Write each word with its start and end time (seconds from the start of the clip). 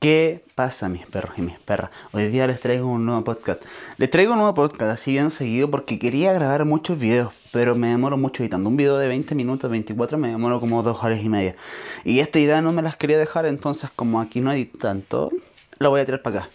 ¿Qué 0.00 0.44
pasa, 0.54 0.88
mis 0.88 1.04
perros 1.06 1.36
y 1.38 1.42
mis 1.42 1.58
perras? 1.58 1.90
Hoy 2.12 2.28
día 2.28 2.46
les 2.46 2.60
traigo 2.60 2.86
un 2.86 3.04
nuevo 3.04 3.24
podcast. 3.24 3.64
Les 3.96 4.08
traigo 4.08 4.34
un 4.34 4.38
nuevo 4.38 4.54
podcast 4.54 4.92
así 4.92 5.10
bien 5.10 5.32
seguido 5.32 5.68
porque 5.72 5.98
quería 5.98 6.32
grabar 6.32 6.64
muchos 6.64 6.96
videos, 7.00 7.32
pero 7.50 7.74
me 7.74 7.88
demoro 7.88 8.16
mucho 8.16 8.44
editando. 8.44 8.68
Un 8.68 8.76
video 8.76 8.96
de 8.96 9.08
20 9.08 9.34
minutos, 9.34 9.68
24, 9.68 10.16
me 10.16 10.28
demoro 10.28 10.60
como 10.60 10.84
dos 10.84 11.02
horas 11.02 11.20
y 11.20 11.28
media. 11.28 11.56
Y 12.04 12.20
esta 12.20 12.38
idea 12.38 12.62
no 12.62 12.72
me 12.72 12.80
las 12.80 12.96
quería 12.96 13.18
dejar, 13.18 13.44
entonces 13.46 13.90
como 13.90 14.20
aquí 14.20 14.40
no 14.40 14.50
hay 14.50 14.66
tanto, 14.66 15.32
lo 15.80 15.90
voy 15.90 16.00
a 16.00 16.04
tirar 16.04 16.22
para 16.22 16.38
acá. 16.42 16.48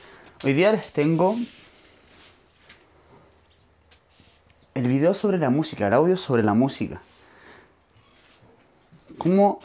Hoy 0.45 0.53
día 0.53 0.71
les 0.71 0.93
tengo 0.93 1.35
el 4.73 4.87
video 4.87 5.13
sobre 5.13 5.37
la 5.37 5.49
música, 5.49 5.87
el 5.87 5.93
audio 5.93 6.15
sobre 6.15 6.43
la 6.43 6.53
música. 6.53 7.01
Cómo 9.17 9.59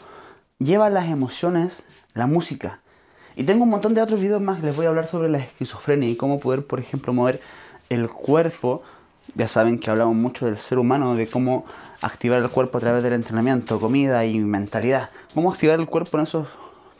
lleva 0.59 0.91
las 0.91 1.09
emociones 1.09 1.85
la 2.15 2.27
música 2.27 2.81
y 3.39 3.45
tengo 3.45 3.63
un 3.63 3.71
montón 3.71 3.95
de 3.95 4.03
otros 4.03 4.21
videos 4.21 4.43
más 4.43 4.65
les 4.65 4.75
voy 4.75 4.87
a 4.87 4.89
hablar 4.89 5.07
sobre 5.07 5.29
la 5.29 5.39
esquizofrenia 5.39 6.09
y 6.09 6.17
cómo 6.17 6.41
poder, 6.41 6.67
por 6.67 6.81
ejemplo, 6.81 7.13
mover 7.13 7.41
el 7.89 8.09
cuerpo. 8.09 8.83
Ya 9.37 9.47
saben 9.47 9.79
que 9.79 9.89
hablamos 9.93 10.17
mucho 10.17 10.47
del 10.47 10.57
ser 10.57 10.77
humano, 10.77 11.15
de 11.15 11.29
cómo 11.29 11.65
activar 12.03 12.43
el 12.43 12.49
cuerpo 12.49 12.79
a 12.79 12.81
través 12.81 13.01
del 13.05 13.13
entrenamiento, 13.13 13.79
comida 13.79 14.27
y 14.27 14.41
mentalidad. 14.41 15.11
Cómo 15.35 15.53
activar 15.53 15.79
el 15.79 15.87
cuerpo 15.87 16.19
en 16.19 16.25
esos 16.25 16.49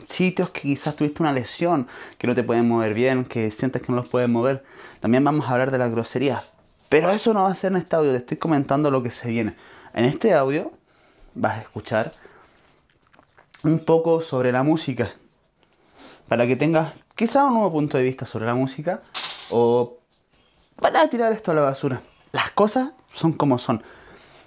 sitios 0.07 0.51
que 0.51 0.61
quizás 0.61 0.95
tuviste 0.95 1.25
una 1.25 1.33
lesión, 1.33 1.89
que 2.19 2.29
no 2.29 2.37
te 2.37 2.45
pueden 2.45 2.69
mover 2.69 2.95
bien, 2.95 3.25
que 3.25 3.51
sientes 3.51 3.83
que 3.83 3.91
no 3.91 3.97
los 3.97 4.09
puedes 4.09 4.29
mover. 4.29 4.63
También 5.01 5.25
vamos 5.25 5.45
a 5.45 5.51
hablar 5.51 5.73
de 5.73 5.79
la 5.79 5.89
grosería. 5.89 6.45
Pero 6.89 7.11
eso 7.11 7.35
no 7.35 7.43
va 7.43 7.51
a 7.51 7.55
ser 7.57 7.73
en 7.73 7.79
este 7.79 7.97
audio, 7.97 8.13
te 8.13 8.19
estoy 8.19 8.37
comentando 8.37 8.93
lo 8.93 9.03
que 9.03 9.11
se 9.11 9.29
viene. 9.29 9.57
En 9.93 10.05
este 10.05 10.35
audio 10.35 10.71
vas 11.35 11.59
a 11.59 11.63
escuchar 11.63 12.13
un 13.65 13.81
poco 13.81 14.23
sobre 14.23 14.53
la 14.53 14.63
música, 14.63 15.11
para 16.29 16.47
que 16.47 16.57
tengas 16.57 16.93
quizá 17.15 17.47
un 17.47 17.55
nuevo 17.55 17.73
punto 17.73 17.99
de 17.99 18.05
vista 18.05 18.27
sobre 18.27 18.47
la 18.47 18.55
música 18.55 19.03
o 19.51 19.99
para 20.81 21.09
tirar 21.09 21.33
esto 21.33 21.51
a 21.51 21.55
la 21.55 21.63
basura. 21.63 22.03
Las 22.33 22.51
cosas 22.51 22.91
son 23.13 23.33
como 23.33 23.59
son. 23.59 23.83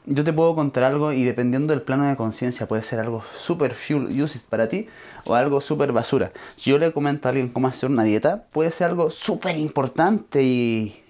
Yo 0.05 0.23
te 0.23 0.33
puedo 0.33 0.55
contar 0.55 0.83
algo 0.83 1.11
y 1.11 1.23
dependiendo 1.23 1.73
del 1.73 1.83
plano 1.83 2.05
de 2.07 2.15
conciencia 2.15 2.67
puede 2.67 2.81
ser 2.81 2.99
algo 2.99 3.23
super 3.37 3.75
fuel 3.75 4.19
uses 4.21 4.41
para 4.43 4.67
ti 4.67 4.87
o 5.25 5.35
algo 5.35 5.61
super 5.61 5.91
basura. 5.91 6.31
Si 6.55 6.71
yo 6.71 6.79
le 6.79 6.91
comento 6.91 7.27
a 7.27 7.29
alguien 7.29 7.49
cómo 7.49 7.67
hacer 7.67 7.89
una 7.89 8.03
dieta, 8.03 8.45
puede 8.51 8.71
ser 8.71 8.87
algo 8.87 9.11
súper 9.11 9.57
importante 9.57 10.41
y... 10.41 11.03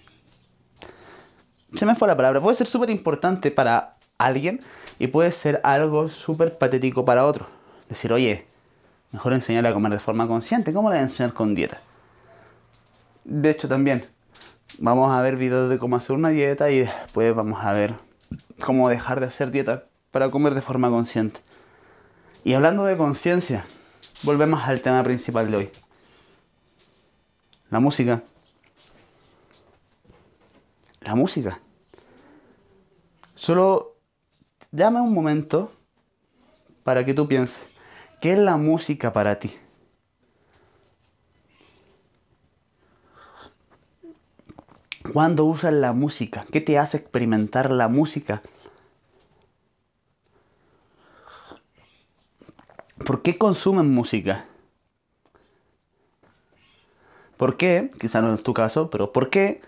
Se 1.75 1.85
me 1.85 1.95
fue 1.95 2.09
la 2.09 2.17
palabra. 2.17 2.41
Puede 2.41 2.55
ser 2.57 2.67
súper 2.67 2.89
importante 2.89 3.49
para 3.49 3.95
alguien 4.17 4.59
y 4.99 5.07
puede 5.07 5.31
ser 5.31 5.61
algo 5.63 6.09
súper 6.09 6.57
patético 6.57 7.05
para 7.05 7.25
otro. 7.25 7.47
Decir, 7.87 8.11
oye, 8.11 8.45
Mejor 9.11 9.33
enseñarle 9.33 9.69
a 9.69 9.73
comer 9.73 9.91
de 9.91 9.99
forma 9.99 10.27
consciente. 10.27 10.73
¿Cómo 10.73 10.89
le 10.89 10.95
voy 10.95 11.01
a 11.01 11.03
enseñar 11.03 11.33
con 11.33 11.53
dieta? 11.53 11.81
De 13.23 13.49
hecho, 13.49 13.67
también 13.67 14.07
vamos 14.79 15.11
a 15.11 15.21
ver 15.21 15.35
videos 15.35 15.69
de 15.69 15.77
cómo 15.77 15.95
hacer 15.95 16.15
una 16.15 16.29
dieta 16.29 16.71
y 16.71 16.79
después 16.79 17.35
vamos 17.35 17.63
a 17.63 17.73
ver 17.73 17.95
cómo 18.63 18.89
dejar 18.89 19.19
de 19.19 19.27
hacer 19.27 19.51
dieta 19.51 19.85
para 20.11 20.31
comer 20.31 20.53
de 20.53 20.61
forma 20.61 20.89
consciente. 20.89 21.41
Y 22.43 22.53
hablando 22.53 22.85
de 22.85 22.97
conciencia, 22.97 23.65
volvemos 24.23 24.63
al 24.63 24.81
tema 24.81 25.03
principal 25.03 25.51
de 25.51 25.57
hoy. 25.57 25.69
La 27.69 27.79
música. 27.79 28.23
La 31.01 31.15
música. 31.15 31.59
Solo 33.35 33.95
dame 34.71 35.01
un 35.01 35.13
momento 35.13 35.71
para 36.83 37.05
que 37.05 37.13
tú 37.13 37.27
pienses. 37.27 37.70
¿Qué 38.21 38.33
es 38.33 38.39
la 38.39 38.55
música 38.55 39.11
para 39.13 39.39
ti? 39.39 39.51
¿Cuándo 45.11 45.45
usas 45.45 45.73
la 45.73 45.91
música? 45.91 46.45
¿Qué 46.51 46.61
te 46.61 46.77
hace 46.77 46.97
experimentar 46.97 47.71
la 47.71 47.87
música? 47.87 48.43
¿Por 53.03 53.23
qué 53.23 53.39
consumen 53.39 53.91
música? 53.91 54.45
¿Por 57.37 57.57
qué? 57.57 57.89
Quizá 57.99 58.21
no 58.21 58.35
es 58.35 58.43
tu 58.43 58.53
caso, 58.53 58.91
pero 58.91 59.11
¿por 59.11 59.31
qué 59.31 59.61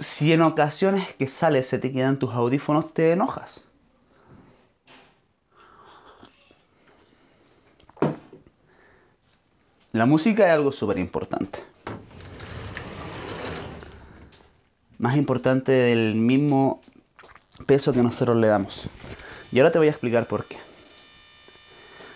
si 0.00 0.34
en 0.34 0.42
ocasiones 0.42 1.14
que 1.14 1.28
sales 1.28 1.66
se 1.66 1.78
te 1.78 1.92
quedan 1.92 2.18
tus 2.18 2.34
audífonos 2.34 2.92
te 2.92 3.12
enojas? 3.12 3.62
La 9.92 10.06
música 10.06 10.46
es 10.46 10.52
algo 10.54 10.72
súper 10.72 10.96
importante. 10.96 11.62
Más 14.96 15.18
importante 15.18 15.70
del 15.70 16.14
mismo 16.14 16.80
peso 17.66 17.92
que 17.92 18.02
nosotros 18.02 18.38
le 18.38 18.46
damos. 18.46 18.84
Y 19.52 19.58
ahora 19.58 19.70
te 19.70 19.76
voy 19.76 19.88
a 19.88 19.90
explicar 19.90 20.24
por 20.24 20.46
qué. 20.46 20.56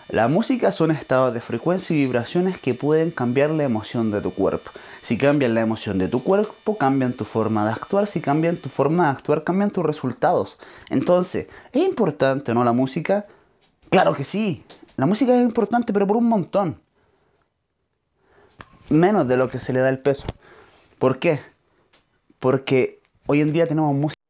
La 0.08 0.26
música 0.26 0.72
son 0.72 0.90
estados 0.90 1.34
de 1.34 1.42
frecuencia 1.42 1.94
y 1.94 1.98
vibraciones 2.00 2.58
que 2.58 2.72
pueden 2.72 3.10
cambiar 3.10 3.50
la 3.50 3.64
emoción 3.64 4.10
de 4.10 4.22
tu 4.22 4.32
cuerpo. 4.32 4.70
Si 5.02 5.18
cambian 5.18 5.52
la 5.52 5.60
emoción 5.60 5.98
de 5.98 6.08
tu 6.08 6.22
cuerpo, 6.22 6.78
cambian 6.78 7.12
tu 7.12 7.26
forma 7.26 7.66
de 7.66 7.72
actuar. 7.72 8.06
Si 8.06 8.22
cambian 8.22 8.56
tu 8.56 8.70
forma 8.70 9.04
de 9.04 9.10
actuar, 9.10 9.44
cambian 9.44 9.70
tus 9.70 9.84
resultados. 9.84 10.56
Entonces, 10.88 11.48
¿es 11.74 11.82
importante 11.82 12.54
no 12.54 12.64
la 12.64 12.72
música? 12.72 13.26
Claro 13.90 14.14
que 14.14 14.24
sí. 14.24 14.64
La 14.96 15.04
música 15.04 15.36
es 15.36 15.42
importante, 15.42 15.92
pero 15.92 16.06
por 16.06 16.16
un 16.16 16.26
montón 16.30 16.85
menos 18.88 19.28
de 19.28 19.36
lo 19.36 19.48
que 19.48 19.60
se 19.60 19.72
le 19.72 19.80
da 19.80 19.88
el 19.88 19.98
peso. 19.98 20.26
¿Por 20.98 21.18
qué? 21.18 21.40
Porque 22.38 23.00
hoy 23.26 23.40
en 23.40 23.52
día 23.52 23.66
tenemos 23.66 23.94
música 23.94 24.20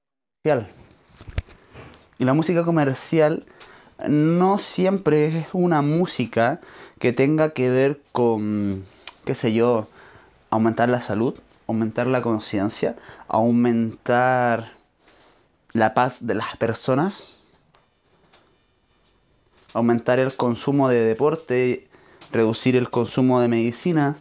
comercial. 0.45 0.71
Y 2.19 2.25
la 2.25 2.35
música 2.35 2.65
comercial 2.65 3.45
no 4.09 4.59
siempre 4.59 5.39
es 5.39 5.47
una 5.53 5.83
música 5.83 6.61
que 6.99 7.13
tenga 7.13 7.51
que 7.51 7.71
ver 7.71 8.01
con, 8.13 8.85
qué 9.25 9.35
sé 9.35 9.53
yo, 9.53 9.89
aumentar 10.51 10.89
la 10.89 11.01
salud, 11.01 11.39
aumentar 11.67 12.07
la 12.07 12.23
conciencia, 12.23 12.97
aumentar 13.29 14.73
la 15.73 15.95
paz 15.95 16.27
de 16.27 16.35
las 16.35 16.57
personas, 16.57 17.39
aumentar 19.75 20.19
el 20.19 20.35
consumo 20.35 20.89
de 20.89 21.01
deporte, 21.01 21.89
reducir 22.33 22.77
el 22.77 22.89
consumo 22.89 23.41
de 23.41 23.49
medicinas, 23.49 24.17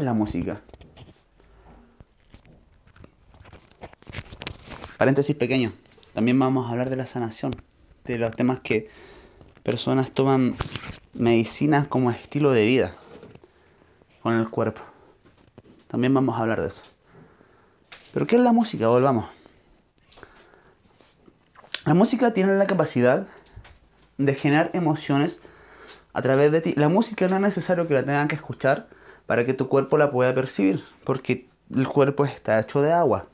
es 0.00 0.04
la 0.06 0.14
música? 0.14 0.60
Paréntesis 4.96 5.36
pequeño. 5.36 5.72
También 6.14 6.38
vamos 6.38 6.66
a 6.66 6.70
hablar 6.70 6.90
de 6.90 6.96
la 6.96 7.06
sanación. 7.06 7.54
De 8.04 8.18
los 8.18 8.34
temas 8.34 8.60
que 8.60 8.90
personas 9.62 10.10
toman 10.10 10.56
medicinas 11.12 11.86
como 11.86 12.10
estilo 12.10 12.50
de 12.50 12.64
vida 12.64 12.94
con 14.22 14.34
el 14.34 14.48
cuerpo. 14.48 14.80
También 15.86 16.14
vamos 16.14 16.36
a 16.36 16.40
hablar 16.40 16.60
de 16.60 16.68
eso. 16.68 16.82
Pero 18.12 18.26
¿qué 18.26 18.36
es 18.36 18.42
la 18.42 18.52
música? 18.52 18.88
Volvamos. 18.88 19.26
La 21.84 21.94
música 21.94 22.32
tiene 22.32 22.56
la 22.56 22.66
capacidad 22.66 23.26
de 24.18 24.34
generar 24.34 24.70
emociones 24.72 25.40
a 26.12 26.22
través 26.22 26.52
de 26.52 26.60
ti. 26.60 26.74
La 26.76 26.88
música 26.88 27.28
no 27.28 27.36
es 27.36 27.42
necesario 27.42 27.86
que 27.86 27.94
la 27.94 28.02
tengan 28.02 28.28
que 28.28 28.34
escuchar 28.34 28.88
para 29.30 29.44
que 29.44 29.54
tu 29.54 29.68
cuerpo 29.68 29.96
la 29.96 30.10
pueda 30.10 30.34
percibir, 30.34 30.82
porque 31.04 31.46
el 31.72 31.86
cuerpo 31.86 32.24
está 32.24 32.58
hecho 32.58 32.82
de 32.82 32.90
agua. 32.90 33.26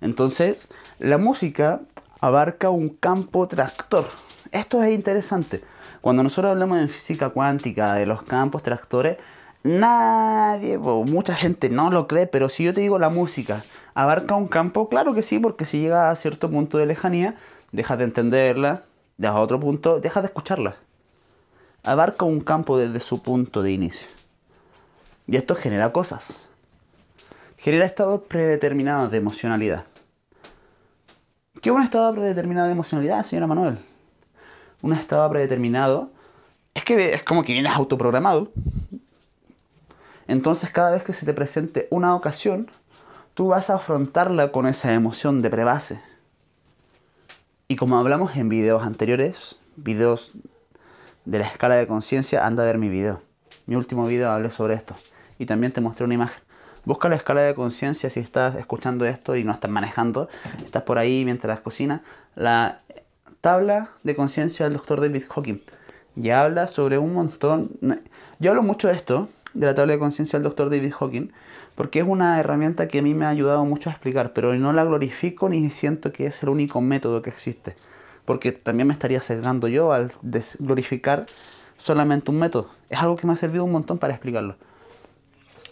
Entonces, 0.00 0.66
la 0.98 1.18
música 1.18 1.82
abarca 2.20 2.70
un 2.70 2.88
campo 2.88 3.46
tractor. 3.46 4.06
Esto 4.50 4.82
es 4.82 4.94
interesante. 4.94 5.62
Cuando 6.00 6.22
nosotros 6.22 6.52
hablamos 6.52 6.78
en 6.78 6.88
física 6.88 7.28
cuántica 7.28 7.92
de 7.92 8.06
los 8.06 8.22
campos 8.22 8.62
tractores, 8.62 9.18
nadie 9.62 10.78
mucha 10.78 11.34
gente 11.34 11.68
no 11.68 11.90
lo 11.90 12.08
cree, 12.08 12.26
pero 12.26 12.48
si 12.48 12.64
yo 12.64 12.72
te 12.72 12.80
digo 12.80 12.98
la 12.98 13.10
música 13.10 13.62
abarca 13.92 14.34
un 14.36 14.48
campo, 14.48 14.88
claro 14.88 15.12
que 15.12 15.22
sí, 15.22 15.38
porque 15.38 15.66
si 15.66 15.80
llega 15.80 16.08
a 16.08 16.16
cierto 16.16 16.50
punto 16.50 16.78
de 16.78 16.86
lejanía, 16.86 17.34
dejas 17.72 17.98
de 17.98 18.04
entenderla, 18.04 18.84
dejas 19.18 19.36
otro 19.36 19.60
punto, 19.60 20.00
dejas 20.00 20.22
de 20.22 20.28
escucharla. 20.28 20.76
Abarca 21.82 22.24
un 22.24 22.40
campo 22.40 22.78
desde 22.78 23.00
su 23.00 23.22
punto 23.22 23.60
de 23.60 23.70
inicio. 23.72 24.08
Y 25.26 25.36
esto 25.36 25.54
genera 25.54 25.92
cosas. 25.92 26.34
Genera 27.56 27.86
estados 27.86 28.22
predeterminados 28.22 29.10
de 29.10 29.18
emocionalidad. 29.18 29.84
¿Qué 31.62 31.70
es 31.70 31.74
un 31.74 31.82
estado 31.82 32.12
predeterminado 32.12 32.66
de 32.66 32.72
emocionalidad, 32.72 33.24
señora 33.24 33.46
Manuel? 33.46 33.78
Un 34.82 34.92
estado 34.92 35.28
predeterminado 35.30 36.10
es 36.74 36.84
que 36.84 37.10
es 37.10 37.22
como 37.22 37.42
que 37.42 37.54
vienes 37.54 37.72
autoprogramado. 37.72 38.52
Entonces 40.26 40.70
cada 40.70 40.90
vez 40.90 41.04
que 41.04 41.14
se 41.14 41.24
te 41.24 41.32
presente 41.32 41.88
una 41.90 42.14
ocasión, 42.14 42.70
tú 43.32 43.48
vas 43.48 43.70
a 43.70 43.76
afrontarla 43.76 44.52
con 44.52 44.66
esa 44.66 44.92
emoción 44.92 45.40
de 45.40 45.48
prebase. 45.48 46.02
Y 47.66 47.76
como 47.76 47.98
hablamos 47.98 48.36
en 48.36 48.50
videos 48.50 48.82
anteriores, 48.82 49.56
videos 49.76 50.32
de 51.24 51.38
la 51.38 51.46
escala 51.46 51.76
de 51.76 51.86
conciencia, 51.86 52.46
anda 52.46 52.62
a 52.62 52.66
ver 52.66 52.76
mi 52.76 52.90
video. 52.90 53.22
Mi 53.64 53.76
último 53.76 54.06
video 54.06 54.30
hablé 54.30 54.50
sobre 54.50 54.74
esto. 54.74 54.94
Y 55.38 55.46
también 55.46 55.72
te 55.72 55.80
mostré 55.80 56.04
una 56.04 56.14
imagen. 56.14 56.42
Busca 56.84 57.08
la 57.08 57.16
escala 57.16 57.40
de 57.40 57.54
conciencia 57.54 58.10
si 58.10 58.20
estás 58.20 58.56
escuchando 58.56 59.06
esto 59.06 59.36
y 59.36 59.44
no 59.44 59.52
estás 59.52 59.70
manejando. 59.70 60.28
Estás 60.64 60.82
por 60.82 60.98
ahí 60.98 61.24
mientras 61.24 61.60
cocinas. 61.60 62.02
La 62.34 62.80
tabla 63.40 63.90
de 64.02 64.14
conciencia 64.14 64.66
del 64.66 64.74
doctor 64.74 65.00
David 65.00 65.24
Hawking. 65.28 65.60
Y 66.16 66.30
habla 66.30 66.68
sobre 66.68 66.98
un 66.98 67.14
montón... 67.14 67.70
Yo 68.38 68.50
hablo 68.50 68.62
mucho 68.62 68.88
de 68.88 68.94
esto, 68.94 69.28
de 69.54 69.66
la 69.66 69.74
tabla 69.74 69.94
de 69.94 69.98
conciencia 69.98 70.38
del 70.38 70.44
doctor 70.44 70.70
David 70.70 70.92
Hawking, 70.92 71.30
porque 71.74 72.00
es 72.00 72.06
una 72.06 72.38
herramienta 72.38 72.88
que 72.88 72.98
a 72.98 73.02
mí 73.02 73.14
me 73.14 73.24
ha 73.24 73.30
ayudado 73.30 73.64
mucho 73.64 73.88
a 73.88 73.92
explicar, 73.92 74.32
pero 74.32 74.54
no 74.54 74.72
la 74.72 74.84
glorifico 74.84 75.48
ni 75.48 75.70
siento 75.70 76.12
que 76.12 76.26
es 76.26 76.42
el 76.42 76.48
único 76.48 76.80
método 76.80 77.22
que 77.22 77.30
existe, 77.30 77.76
porque 78.24 78.52
también 78.52 78.86
me 78.88 78.92
estaría 78.92 79.20
sesgando 79.22 79.68
yo 79.68 79.92
al 79.92 80.12
glorificar 80.58 81.26
solamente 81.76 82.30
un 82.30 82.38
método. 82.38 82.70
Es 82.90 82.98
algo 82.98 83.16
que 83.16 83.26
me 83.26 83.32
ha 83.32 83.36
servido 83.36 83.64
un 83.64 83.72
montón 83.72 83.98
para 83.98 84.12
explicarlo. 84.12 84.56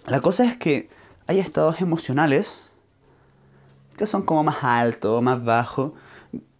La 0.06 0.20
cosa 0.20 0.44
es 0.44 0.56
que 0.56 0.90
hay 1.28 1.38
estados 1.38 1.80
emocionales 1.80 2.68
que 3.96 4.06
son 4.06 4.22
como 4.22 4.42
más 4.42 4.56
altos, 4.62 5.22
más 5.22 5.44
bajos, 5.44 5.92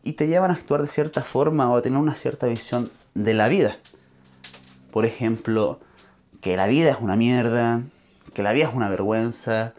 y 0.05 0.13
te 0.13 0.29
llevan 0.29 0.51
a 0.51 0.55
actuar 0.55 0.83
de 0.83 0.89
cierta 0.89 1.23
forma 1.23 1.71
o 1.71 1.77
a 1.77 1.83
tener 1.83 1.99
una 1.99 2.15
cierta 2.15 2.47
visión 2.47 2.91
de 3.15 3.35
la 3.35 3.49
vida. 3.49 3.79
Por 4.93 5.07
ejemplo, 5.07 5.81
que 6.41 6.57
la 6.57 6.67
vida 6.67 6.91
es 6.91 6.99
una 7.01 7.17
mierda, 7.17 7.83
que 8.35 8.43
la 8.43 8.53
vida 8.53 8.69
es 8.69 8.75
una 8.75 8.89
vergüenza, 8.89 9.73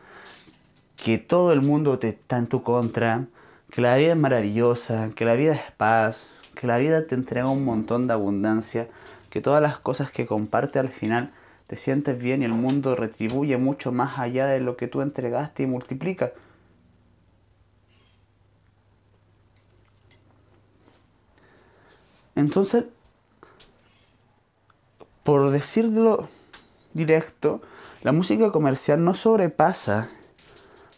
que 0.98 1.18
todo 1.18 1.54
el 1.54 1.62
mundo 1.62 2.00
te 2.00 2.10
está 2.10 2.38
en 2.38 2.48
tu 2.48 2.64
contra, 2.64 3.26
que 3.70 3.82
la 3.82 3.96
vida 3.96 4.12
es 4.12 4.18
maravillosa, 4.18 5.12
que 5.16 5.26
la 5.26 5.36
vida 5.36 5.54
es 5.54 5.72
paz, 5.78 6.30
que 6.56 6.68
la 6.68 6.78
vida 6.78 7.08
te 7.08 7.16
entrega 7.16 7.50
un 7.50 7.66
montón 7.66 8.08
de 8.08 8.14
abundancia, 8.14 8.88
que 9.30 9.42
todas 9.42 9.62
las 9.62 9.78
cosas 9.78 10.12
que 10.12 10.26
comparte 10.26 10.80
al 10.80 10.90
final 10.90 11.32
te 11.68 11.76
sientes 11.76 12.22
bien 12.22 12.42
y 12.42 12.46
el 12.46 12.54
mundo 12.54 12.96
retribuye 12.96 13.58
mucho 13.58 13.92
más 13.92 14.20
allá 14.20 14.48
de 14.48 14.60
lo 14.60 14.78
que 14.78 14.88
tú 14.88 15.02
entregaste 15.02 15.64
y 15.64 15.68
multiplica. 15.68 16.34
Entonces, 22.36 22.86
por 25.24 25.52
decirlo 25.52 26.28
directo, 26.94 27.62
la 28.02 28.12
música 28.12 28.52
comercial 28.52 29.04
no 29.04 29.14
sobrepasa 29.14 30.10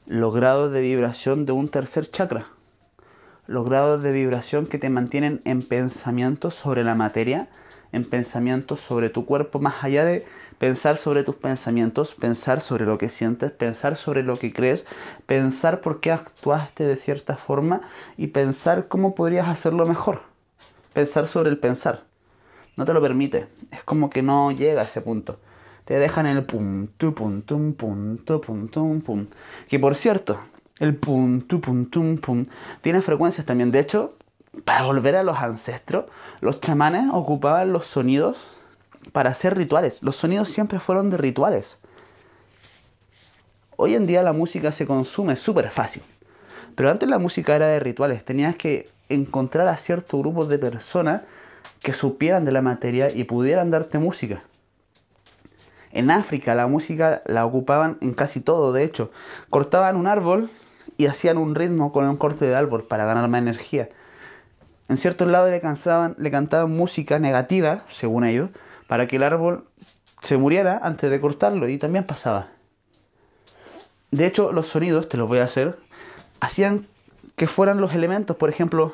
los 0.07 0.33
grados 0.33 0.71
de 0.71 0.81
vibración 0.81 1.45
de 1.45 1.51
un 1.51 1.69
tercer 1.69 2.09
chakra. 2.09 2.47
Los 3.47 3.67
grados 3.67 4.01
de 4.01 4.11
vibración 4.11 4.65
que 4.65 4.79
te 4.79 4.89
mantienen 4.89 5.41
en 5.45 5.61
pensamientos 5.61 6.55
sobre 6.55 6.83
la 6.83 6.95
materia, 6.95 7.49
en 7.91 8.03
pensamientos 8.05 8.79
sobre 8.79 9.09
tu 9.09 9.25
cuerpo, 9.25 9.59
más 9.59 9.83
allá 9.83 10.03
de 10.03 10.25
pensar 10.57 10.97
sobre 10.97 11.23
tus 11.23 11.35
pensamientos, 11.35 12.13
pensar 12.13 12.61
sobre 12.61 12.85
lo 12.85 12.97
que 12.97 13.09
sientes, 13.09 13.51
pensar 13.51 13.97
sobre 13.97 14.23
lo 14.23 14.37
que 14.37 14.53
crees, 14.53 14.85
pensar 15.25 15.81
por 15.81 15.99
qué 15.99 16.11
actuaste 16.11 16.85
de 16.85 16.95
cierta 16.95 17.37
forma 17.37 17.81
y 18.17 18.27
pensar 18.27 18.87
cómo 18.87 19.15
podrías 19.15 19.47
hacerlo 19.47 19.85
mejor. 19.85 20.21
Pensar 20.93 21.27
sobre 21.27 21.49
el 21.49 21.57
pensar. 21.57 22.03
No 22.77 22.85
te 22.85 22.93
lo 22.93 23.01
permite. 23.01 23.47
Es 23.71 23.83
como 23.83 24.09
que 24.09 24.21
no 24.21 24.51
llega 24.51 24.81
a 24.81 24.85
ese 24.85 25.01
punto 25.01 25.39
te 25.85 25.99
dejan 25.99 26.25
el 26.25 26.43
punto, 26.43 27.13
punto, 27.13 27.57
punto, 27.77 28.41
punto, 28.41 28.99
pum. 29.05 29.27
Que 29.69 29.79
por 29.79 29.95
cierto, 29.95 30.39
el 30.79 30.95
punto, 30.95 31.61
punto, 31.61 32.01
pum 32.21 32.45
tiene 32.81 33.01
frecuencias 33.01 33.45
también. 33.45 33.71
De 33.71 33.79
hecho, 33.79 34.17
para 34.65 34.83
volver 34.83 35.15
a 35.15 35.23
los 35.23 35.37
ancestros, 35.37 36.05
los 36.41 36.59
chamanes 36.59 37.05
ocupaban 37.13 37.71
los 37.71 37.85
sonidos 37.85 38.37
para 39.11 39.31
hacer 39.31 39.57
rituales. 39.57 40.03
Los 40.03 40.15
sonidos 40.15 40.49
siempre 40.49 40.79
fueron 40.79 41.09
de 41.09 41.17
rituales. 41.17 41.77
Hoy 43.77 43.95
en 43.95 44.05
día 44.05 44.23
la 44.23 44.33
música 44.33 44.71
se 44.71 44.85
consume 44.85 45.35
súper 45.35 45.69
fácil. 45.71 46.03
Pero 46.75 46.91
antes 46.91 47.07
la 47.09 47.19
música 47.19 47.55
era 47.55 47.67
de 47.67 47.79
rituales. 47.79 48.23
Tenías 48.23 48.55
que 48.55 48.89
encontrar 49.09 49.67
a 49.67 49.77
ciertos 49.77 50.19
grupos 50.19 50.49
de 50.49 50.59
personas 50.59 51.21
que 51.81 51.93
supieran 51.93 52.45
de 52.45 52.51
la 52.51 52.61
materia 52.61 53.09
y 53.11 53.25
pudieran 53.25 53.71
darte 53.71 53.97
música. 53.99 54.43
En 55.91 56.11
África 56.11 56.55
la 56.55 56.67
música 56.67 57.21
la 57.25 57.45
ocupaban 57.45 57.97
en 58.01 58.13
casi 58.13 58.41
todo, 58.41 58.73
de 58.73 58.83
hecho. 58.83 59.11
Cortaban 59.49 59.95
un 59.95 60.07
árbol 60.07 60.49
y 60.97 61.05
hacían 61.05 61.37
un 61.37 61.55
ritmo 61.55 61.91
con 61.91 62.07
un 62.07 62.17
corte 62.17 62.45
de 62.45 62.55
árbol 62.55 62.85
para 62.85 63.05
ganar 63.05 63.29
más 63.29 63.41
energía. 63.41 63.89
En 64.87 64.97
ciertos 64.97 65.27
lados 65.27 65.49
le, 65.49 65.61
cansaban, 65.61 66.15
le 66.17 66.31
cantaban 66.31 66.71
música 66.71 67.17
negativa, 67.17 67.85
según 67.89 68.23
ellos, 68.23 68.49
para 68.87 69.07
que 69.07 69.15
el 69.17 69.23
árbol 69.23 69.67
se 70.21 70.37
muriera 70.37 70.79
antes 70.83 71.09
de 71.09 71.21
cortarlo 71.21 71.67
y 71.67 71.77
también 71.77 72.05
pasaba. 72.05 72.49
De 74.11 74.25
hecho, 74.25 74.51
los 74.51 74.67
sonidos, 74.67 75.09
te 75.09 75.17
los 75.17 75.27
voy 75.27 75.39
a 75.39 75.43
hacer, 75.43 75.77
hacían 76.39 76.87
que 77.35 77.47
fueran 77.47 77.81
los 77.81 77.93
elementos, 77.93 78.37
por 78.37 78.49
ejemplo, 78.49 78.91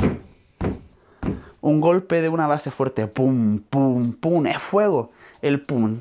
un 1.62 1.80
golpe 1.80 2.22
de 2.22 2.30
una 2.30 2.48
base 2.48 2.72
fuerte, 2.72 3.08
pum, 3.08 3.60
pum, 3.60 4.14
pum, 4.14 4.48
es 4.48 4.58
fuego, 4.58 5.12
el 5.42 5.62
pum, 5.62 6.00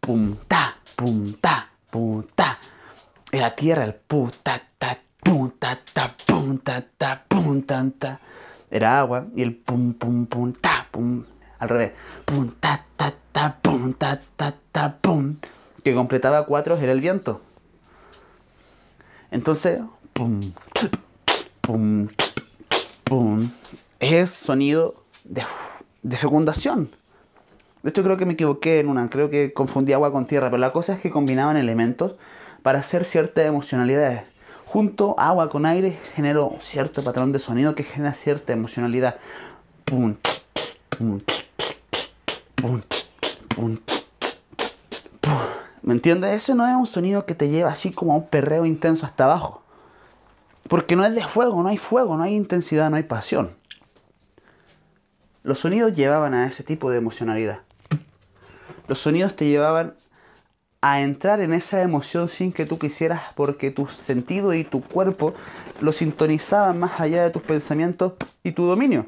pum 0.00 0.36
ta, 0.46 0.76
pum 0.96 1.32
ta, 1.40 1.70
pum 1.90 2.22
ta. 2.34 2.58
la 3.32 3.54
tierra 3.56 3.84
el 3.84 3.94
pum 3.94 4.30
ta 4.42 4.60
ta, 4.78 4.98
pum 5.22 5.50
ta 5.58 5.78
ta, 5.92 6.14
pum 6.26 6.58
ta 6.58 6.80
ta, 6.96 7.24
pum 7.28 7.62
ta 7.62 7.84
ta. 7.98 8.20
Era 8.70 9.00
agua 9.00 9.26
y 9.34 9.42
el 9.42 9.56
pum 9.56 9.94
pum 9.94 10.26
pum 10.26 10.52
ta, 10.52 10.86
pum. 10.90 11.24
Al 11.60 11.68
revés. 11.68 11.92
Pum 12.24 12.50
ta 12.58 12.84
ta 12.96 13.12
ta, 13.32 13.58
pum 13.62 13.92
ta 13.92 14.20
ta 14.36 14.54
ta, 14.72 14.96
pum. 15.00 15.36
Que 15.84 15.94
completaba 15.94 16.44
cuatro 16.46 16.76
era 16.76 16.92
el 16.92 17.00
viento. 17.00 17.40
Entonces, 19.30 19.78
pum, 20.12 20.52
pum, 21.60 22.08
pum. 23.04 23.50
Es 24.00 24.30
sonido 24.30 25.04
de, 25.24 25.44
de 26.02 26.16
fecundación. 26.16 26.90
De 27.82 27.90
hecho, 27.90 28.02
creo 28.02 28.16
que 28.16 28.26
me 28.26 28.34
equivoqué 28.34 28.80
en 28.80 28.88
una, 28.88 29.08
creo 29.08 29.30
que 29.30 29.52
confundí 29.52 29.92
agua 29.92 30.12
con 30.12 30.26
tierra, 30.26 30.50
pero 30.50 30.58
la 30.58 30.72
cosa 30.72 30.94
es 30.94 31.00
que 31.00 31.10
combinaban 31.10 31.56
elementos 31.56 32.16
para 32.62 32.80
hacer 32.80 33.04
ciertas 33.04 33.46
emocionalidades. 33.46 34.22
Junto 34.66 35.18
agua 35.18 35.48
con 35.48 35.66
aire 35.66 35.98
generó 36.14 36.56
cierto 36.60 37.02
patrón 37.02 37.32
de 37.32 37.38
sonido 37.38 37.74
que 37.74 37.82
genera 37.82 38.12
cierta 38.12 38.52
emocionalidad. 38.52 39.16
Pum, 39.84 40.16
pum, 40.90 41.20
¿Me 45.82 45.94
entiendes? 45.94 46.36
Ese 46.36 46.54
no 46.54 46.66
es 46.66 46.74
un 46.74 46.86
sonido 46.86 47.26
que 47.26 47.34
te 47.34 47.48
lleva 47.48 47.70
así 47.70 47.90
como 47.90 48.12
a 48.12 48.16
un 48.16 48.28
perreo 48.28 48.64
intenso 48.66 49.06
hasta 49.06 49.24
abajo. 49.24 49.62
Porque 50.68 50.94
no 50.94 51.04
es 51.04 51.14
de 51.14 51.24
fuego, 51.24 51.62
no 51.62 51.68
hay 51.68 51.78
fuego, 51.78 52.16
no 52.16 52.22
hay 52.22 52.34
intensidad, 52.34 52.90
no 52.90 52.96
hay 52.96 53.02
pasión. 53.02 53.56
Los 55.42 55.58
sonidos 55.58 55.94
llevaban 55.94 56.34
a 56.34 56.46
ese 56.46 56.62
tipo 56.62 56.90
de 56.90 56.98
emocionalidad. 56.98 57.60
Los 58.86 58.98
sonidos 58.98 59.34
te 59.34 59.46
llevaban 59.46 59.94
a 60.82 61.00
entrar 61.00 61.40
en 61.40 61.52
esa 61.52 61.82
emoción 61.82 62.28
sin 62.28 62.52
que 62.52 62.66
tú 62.66 62.78
quisieras 62.78 63.22
porque 63.34 63.70
tu 63.70 63.86
sentido 63.86 64.54
y 64.54 64.64
tu 64.64 64.82
cuerpo 64.82 65.34
lo 65.80 65.92
sintonizaban 65.92 66.78
más 66.78 67.00
allá 67.00 67.22
de 67.22 67.30
tus 67.30 67.42
pensamientos 67.42 68.14
y 68.42 68.52
tu 68.52 68.64
dominio. 68.64 69.06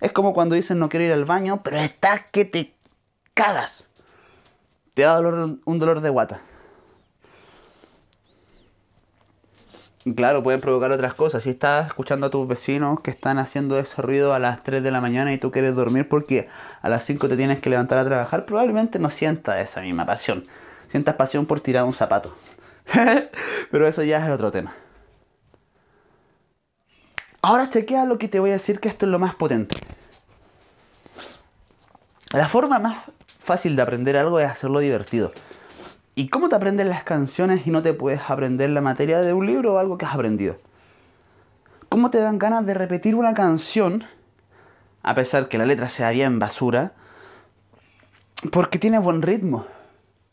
Es 0.00 0.12
como 0.12 0.34
cuando 0.34 0.54
dicen 0.54 0.78
no 0.78 0.88
quiero 0.88 1.06
ir 1.06 1.12
al 1.12 1.24
baño, 1.24 1.62
pero 1.62 1.78
está 1.78 2.26
que 2.30 2.44
te 2.44 2.74
cagas. 3.34 3.84
Te 4.94 5.02
da 5.02 5.16
dolor, 5.16 5.58
un 5.64 5.78
dolor 5.78 6.00
de 6.00 6.10
guata. 6.10 6.40
Claro, 10.14 10.42
pueden 10.44 10.60
provocar 10.60 10.92
otras 10.92 11.14
cosas. 11.14 11.42
Si 11.42 11.50
estás 11.50 11.88
escuchando 11.88 12.26
a 12.26 12.30
tus 12.30 12.46
vecinos 12.46 13.00
que 13.00 13.10
están 13.10 13.38
haciendo 13.38 13.76
ese 13.78 14.00
ruido 14.00 14.34
a 14.34 14.38
las 14.38 14.62
3 14.62 14.80
de 14.82 14.92
la 14.92 15.00
mañana 15.00 15.32
y 15.32 15.38
tú 15.38 15.50
quieres 15.50 15.74
dormir 15.74 16.08
porque 16.08 16.48
a 16.80 16.88
las 16.88 17.02
5 17.04 17.28
te 17.28 17.36
tienes 17.36 17.58
que 17.58 17.70
levantar 17.70 17.98
a 17.98 18.04
trabajar, 18.04 18.46
probablemente 18.46 19.00
no 19.00 19.10
sientas 19.10 19.58
esa 19.60 19.80
misma 19.80 20.06
pasión. 20.06 20.44
Sientas 20.86 21.16
pasión 21.16 21.46
por 21.46 21.60
tirar 21.60 21.82
un 21.82 21.92
zapato. 21.92 22.32
Pero 23.72 23.88
eso 23.88 24.04
ya 24.04 24.24
es 24.24 24.30
otro 24.30 24.52
tema. 24.52 24.74
Ahora 27.42 27.68
chequea 27.68 28.04
lo 28.04 28.16
que 28.16 28.28
te 28.28 28.38
voy 28.38 28.50
a 28.50 28.54
decir 28.54 28.78
que 28.78 28.88
esto 28.88 29.06
es 29.06 29.12
lo 29.12 29.18
más 29.18 29.34
potente. 29.34 29.76
La 32.32 32.48
forma 32.48 32.78
más 32.80 33.04
fácil 33.38 33.76
de 33.76 33.82
aprender 33.82 34.16
algo 34.16 34.40
es 34.40 34.50
hacerlo 34.50 34.80
divertido. 34.80 35.32
¿Y 36.16 36.28
cómo 36.28 36.48
te 36.48 36.56
aprendes 36.56 36.86
las 36.86 37.04
canciones 37.04 37.66
y 37.66 37.70
no 37.70 37.82
te 37.82 37.92
puedes 37.92 38.20
aprender 38.28 38.70
la 38.70 38.80
materia 38.80 39.20
de 39.20 39.32
un 39.32 39.46
libro 39.46 39.74
o 39.74 39.78
algo 39.78 39.96
que 39.96 40.06
has 40.06 40.14
aprendido? 40.14 40.56
¿Cómo 41.88 42.10
te 42.10 42.18
dan 42.18 42.38
ganas 42.38 42.66
de 42.66 42.74
repetir 42.74 43.14
una 43.14 43.32
canción, 43.34 44.04
a 45.02 45.14
pesar 45.14 45.48
que 45.48 45.56
la 45.56 45.66
letra 45.66 45.88
sea 45.88 46.10
bien 46.10 46.40
basura, 46.40 46.94
porque 48.50 48.78
tiene 48.78 48.98
buen 48.98 49.22
ritmo? 49.22 49.66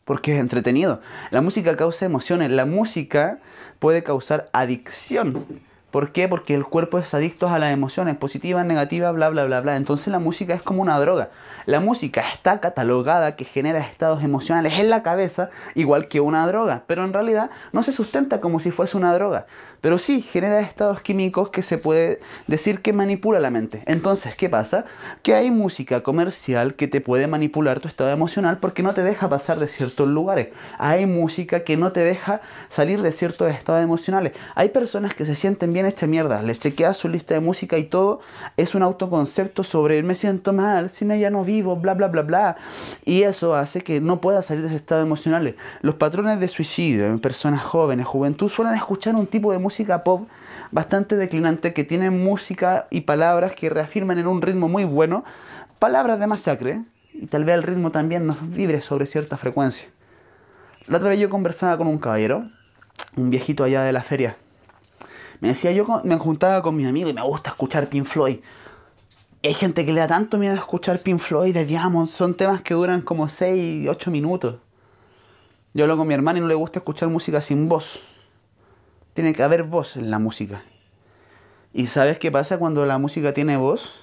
Porque 0.04 0.34
es 0.34 0.40
entretenido. 0.40 1.00
La 1.30 1.42
música 1.42 1.76
causa 1.76 2.06
emociones. 2.06 2.50
La 2.50 2.66
música 2.66 3.38
puede 3.78 4.02
causar 4.02 4.50
adicción. 4.52 5.46
¿Por 5.94 6.10
qué? 6.10 6.26
Porque 6.26 6.54
el 6.54 6.64
cuerpo 6.64 6.98
es 6.98 7.14
adicto 7.14 7.46
a 7.46 7.60
las 7.60 7.72
emociones, 7.72 8.16
positivas, 8.16 8.66
negativas, 8.66 9.14
bla, 9.14 9.28
bla, 9.28 9.44
bla, 9.44 9.60
bla. 9.60 9.76
Entonces 9.76 10.08
la 10.08 10.18
música 10.18 10.52
es 10.52 10.60
como 10.60 10.82
una 10.82 10.98
droga. 10.98 11.28
La 11.66 11.78
música 11.78 12.20
está 12.32 12.58
catalogada 12.58 13.36
que 13.36 13.44
genera 13.44 13.78
estados 13.78 14.24
emocionales 14.24 14.80
en 14.80 14.90
la 14.90 15.04
cabeza, 15.04 15.50
igual 15.76 16.08
que 16.08 16.18
una 16.18 16.48
droga, 16.48 16.82
pero 16.88 17.04
en 17.04 17.12
realidad 17.12 17.48
no 17.70 17.84
se 17.84 17.92
sustenta 17.92 18.40
como 18.40 18.58
si 18.58 18.72
fuese 18.72 18.96
una 18.96 19.14
droga. 19.14 19.46
Pero 19.84 19.98
sí 19.98 20.22
genera 20.22 20.60
estados 20.60 21.02
químicos 21.02 21.50
que 21.50 21.62
se 21.62 21.76
puede 21.76 22.18
decir 22.46 22.80
que 22.80 22.94
manipula 22.94 23.38
la 23.38 23.50
mente. 23.50 23.82
Entonces, 23.84 24.34
¿qué 24.34 24.48
pasa? 24.48 24.86
Que 25.20 25.34
hay 25.34 25.50
música 25.50 26.02
comercial 26.02 26.74
que 26.74 26.88
te 26.88 27.02
puede 27.02 27.26
manipular 27.26 27.80
tu 27.80 27.88
estado 27.88 28.08
emocional 28.08 28.56
porque 28.60 28.82
no 28.82 28.94
te 28.94 29.02
deja 29.02 29.28
pasar 29.28 29.60
de 29.60 29.68
ciertos 29.68 30.08
lugares. 30.08 30.48
Hay 30.78 31.04
música 31.04 31.64
que 31.64 31.76
no 31.76 31.92
te 31.92 32.00
deja 32.00 32.40
salir 32.70 33.02
de 33.02 33.12
ciertos 33.12 33.52
estados 33.52 33.84
emocionales. 33.84 34.32
Hay 34.54 34.70
personas 34.70 35.12
que 35.12 35.26
se 35.26 35.34
sienten 35.34 35.74
bien 35.74 35.84
hecha 35.84 36.06
mierda. 36.06 36.42
Les 36.42 36.60
chequea 36.60 36.94
su 36.94 37.10
lista 37.10 37.34
de 37.34 37.40
música 37.40 37.76
y 37.76 37.84
todo 37.84 38.20
es 38.56 38.74
un 38.74 38.82
autoconcepto 38.82 39.64
sobre 39.64 40.02
me 40.02 40.14
siento 40.14 40.54
mal, 40.54 40.88
sin 40.88 41.10
ella 41.10 41.28
no 41.28 41.44
vivo, 41.44 41.76
bla, 41.76 41.92
bla, 41.92 42.08
bla, 42.08 42.22
bla. 42.22 42.56
Y 43.04 43.24
eso 43.24 43.54
hace 43.54 43.82
que 43.82 44.00
no 44.00 44.22
pueda 44.22 44.40
salir 44.40 44.62
de 44.62 44.68
ese 44.68 44.76
estado 44.76 45.02
emocional. 45.02 45.56
Los 45.82 45.96
patrones 45.96 46.40
de 46.40 46.48
suicidio 46.48 47.04
en 47.04 47.20
personas 47.20 47.62
jóvenes, 47.62 48.06
juventud, 48.06 48.48
suelen 48.48 48.72
escuchar 48.72 49.14
un 49.14 49.26
tipo 49.26 49.52
de 49.52 49.58
música 49.58 49.73
música 49.74 50.04
pop 50.04 50.28
bastante 50.70 51.16
declinante 51.16 51.72
que 51.72 51.82
tiene 51.82 52.10
música 52.10 52.86
y 52.90 53.00
palabras 53.00 53.56
que 53.56 53.68
reafirman 53.68 54.20
en 54.20 54.28
un 54.28 54.40
ritmo 54.40 54.68
muy 54.68 54.84
bueno, 54.84 55.24
palabras 55.80 56.20
de 56.20 56.28
masacre, 56.28 56.84
y 57.12 57.26
tal 57.26 57.42
vez 57.44 57.56
el 57.56 57.64
ritmo 57.64 57.90
también 57.90 58.24
nos 58.24 58.36
vibre 58.50 58.80
sobre 58.82 59.06
cierta 59.06 59.36
frecuencia. 59.36 59.88
La 60.86 60.98
otra 60.98 61.08
vez 61.08 61.18
yo 61.18 61.28
conversaba 61.28 61.76
con 61.76 61.88
un 61.88 61.98
caballero, 61.98 62.48
un 63.16 63.30
viejito 63.30 63.64
allá 63.64 63.82
de 63.82 63.92
la 63.92 64.04
feria. 64.04 64.36
Me 65.40 65.48
decía, 65.48 65.72
yo 65.72 65.84
me 66.04 66.16
juntaba 66.18 66.62
con 66.62 66.76
mis 66.76 66.86
amigos 66.86 67.10
y 67.10 67.14
me 67.14 67.22
gusta 67.22 67.50
escuchar 67.50 67.88
Pink 67.88 68.06
Floyd. 68.06 68.38
hay 69.42 69.54
gente 69.54 69.84
que 69.84 69.92
le 69.92 69.98
da 69.98 70.06
tanto 70.06 70.38
miedo 70.38 70.54
escuchar 70.54 71.00
Pink 71.00 71.18
Floyd 71.18 71.56
Diamond. 71.56 72.06
Son 72.06 72.36
temas 72.36 72.62
que 72.62 72.74
duran 72.74 73.02
como 73.02 73.28
6, 73.28 73.88
8 73.88 74.10
minutos. 74.12 74.54
Yo 75.72 75.82
hablo 75.82 75.96
con 75.96 76.06
mi 76.06 76.14
hermano 76.14 76.38
y 76.38 76.42
no 76.42 76.46
le 76.46 76.54
gusta 76.54 76.78
escuchar 76.78 77.08
música 77.08 77.40
sin 77.40 77.68
voz. 77.68 78.13
Tiene 79.14 79.32
que 79.32 79.42
haber 79.42 79.62
voz 79.62 79.96
en 79.96 80.10
la 80.10 80.18
música. 80.18 80.62
¿Y 81.72 81.86
sabes 81.86 82.18
qué 82.18 82.30
pasa 82.30 82.58
cuando 82.58 82.84
la 82.84 82.98
música 82.98 83.32
tiene 83.32 83.56
voz? 83.56 84.00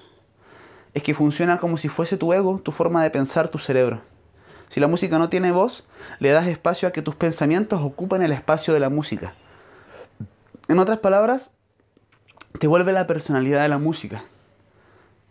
Es 0.94 1.02
que 1.02 1.14
funciona 1.14 1.58
como 1.58 1.78
si 1.78 1.88
fuese 1.88 2.16
tu 2.16 2.32
ego, 2.32 2.58
tu 2.58 2.72
forma 2.72 3.02
de 3.02 3.10
pensar, 3.10 3.48
tu 3.48 3.58
cerebro. 3.58 4.02
Si 4.68 4.80
la 4.80 4.88
música 4.88 5.18
no 5.18 5.28
tiene 5.28 5.52
voz, 5.52 5.86
le 6.18 6.30
das 6.30 6.46
espacio 6.46 6.88
a 6.88 6.92
que 6.92 7.02
tus 7.02 7.14
pensamientos 7.14 7.82
ocupen 7.82 8.22
el 8.22 8.32
espacio 8.32 8.72
de 8.72 8.80
la 8.80 8.88
música. 8.88 9.34
En 10.68 10.78
otras 10.78 10.98
palabras, 10.98 11.50
te 12.58 12.66
vuelve 12.66 12.92
la 12.92 13.06
personalidad 13.06 13.62
de 13.62 13.68
la 13.68 13.78
música. 13.78 14.24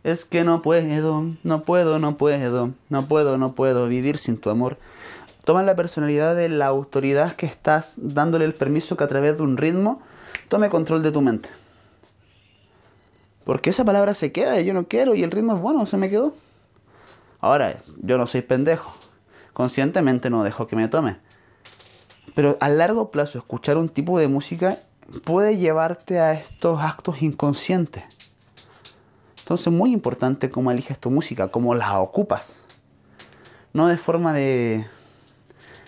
Es 0.03 0.25
que 0.25 0.43
no 0.43 0.61
puedo, 0.61 1.25
no 1.43 1.63
puedo, 1.63 2.00
no 2.00 2.17
puedo, 2.17 2.71
no 2.89 3.05
puedo, 3.07 3.38
no 3.38 3.53
puedo 3.53 3.88
vivir 3.88 4.17
sin 4.19 4.38
tu 4.38 4.50
amor. 4.51 4.77
Toma 5.43 5.63
la 5.63 5.75
personalidad 5.75 6.36
de 6.36 6.50
la 6.50 6.67
autoridad 6.67 7.36
que 7.36 7.45
estás 7.45 7.95
dándole 7.98 8.45
el 8.45 8.53
permiso 8.53 8.95
que 8.95 9.03
a 9.03 9.07
través 9.07 9.38
de 9.38 9.43
un 9.43 9.57
ritmo 9.57 10.01
tome 10.50 10.69
control 10.69 11.01
de 11.01 11.12
tu 11.12 11.21
mente. 11.21 11.50
Porque 13.43 13.71
esa 13.71 13.83
palabra 13.83 14.13
se 14.13 14.31
queda 14.31 14.60
y 14.62 14.65
yo 14.65 14.74
no 14.74 14.88
quiero 14.88 15.15
y 15.15 15.24
el 15.24 15.31
ritmo 15.31 15.55
es 15.55 15.62
bueno, 15.62 15.86
se 15.86 15.98
me 15.98 16.10
quedó. 16.10 16.36
Ahora, 17.39 17.79
yo 18.01 18.17
no 18.17 18.27
soy 18.27 18.41
pendejo. 18.41 18.93
Conscientemente 19.53 20.29
no 20.29 20.43
dejo 20.43 20.67
que 20.67 20.75
me 20.75 20.88
tome. 20.88 21.17
Pero 22.36 22.57
a 22.60 22.69
largo 22.69 23.12
plazo 23.12 23.39
escuchar 23.39 23.77
un 23.77 23.89
tipo 23.89 24.19
de 24.19 24.27
música 24.27 24.79
puede 25.24 25.57
llevarte 25.57 26.19
a 26.19 26.33
estos 26.33 26.81
actos 26.81 27.21
inconscientes. 27.21 28.03
Entonces 29.39 29.74
muy 29.74 29.91
importante 29.91 30.50
cómo 30.50 30.71
eliges 30.71 31.00
tu 31.00 31.10
música, 31.10 31.50
cómo 31.50 31.75
la 31.75 32.00
ocupas. 32.00 32.62
No 33.74 33.88
de 33.88 33.98
forma 33.98 34.33
de 34.33 34.86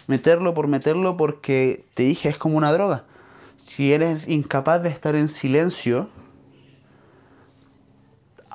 meterlo 0.07 0.53
por 0.53 0.67
meterlo 0.67 1.17
porque 1.17 1.85
te 1.93 2.03
dije 2.03 2.29
es 2.29 2.37
como 2.37 2.57
una 2.57 2.71
droga. 2.71 3.03
Si 3.57 3.93
eres 3.93 4.27
incapaz 4.27 4.83
de 4.83 4.89
estar 4.89 5.15
en 5.15 5.29
silencio, 5.29 6.09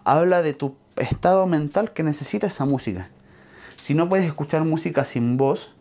habla 0.04 0.42
de 0.42 0.54
tu 0.54 0.76
estado 0.96 1.46
mental 1.46 1.92
que 1.92 2.02
necesita 2.02 2.46
esa 2.46 2.64
música. 2.64 3.08
Si 3.82 3.94
no 3.94 4.08
puedes 4.08 4.26
escuchar 4.26 4.64
música 4.64 5.04
sin 5.04 5.36
voz, 5.36 5.74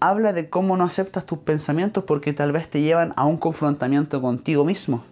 habla 0.00 0.32
de 0.32 0.50
cómo 0.50 0.76
no 0.76 0.84
aceptas 0.84 1.26
tus 1.26 1.38
pensamientos 1.38 2.04
porque 2.04 2.32
tal 2.32 2.52
vez 2.52 2.68
te 2.68 2.82
llevan 2.82 3.12
a 3.16 3.24
un 3.24 3.36
confrontamiento 3.36 4.20
contigo 4.20 4.64
mismo. 4.64 5.04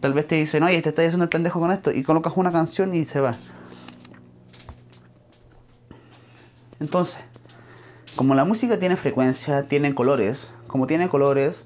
Tal 0.00 0.14
vez 0.14 0.26
te 0.26 0.36
dicen, 0.36 0.62
oye, 0.62 0.80
te 0.82 0.88
estás 0.88 1.06
haciendo 1.06 1.24
el 1.24 1.30
pendejo 1.30 1.60
con 1.60 1.70
esto 1.72 1.92
y 1.92 2.02
colocas 2.02 2.32
una 2.36 2.50
canción 2.50 2.94
y 2.94 3.04
se 3.04 3.20
va. 3.20 3.34
Entonces, 6.80 7.20
como 8.16 8.34
la 8.34 8.44
música 8.44 8.78
tiene 8.78 8.96
frecuencia, 8.96 9.64
tiene 9.68 9.94
colores, 9.94 10.50
como 10.66 10.86
tiene 10.86 11.08
colores, 11.08 11.64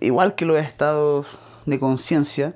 igual 0.00 0.34
que 0.34 0.44
los 0.44 0.58
estados 0.58 1.26
de 1.66 1.78
conciencia, 1.78 2.54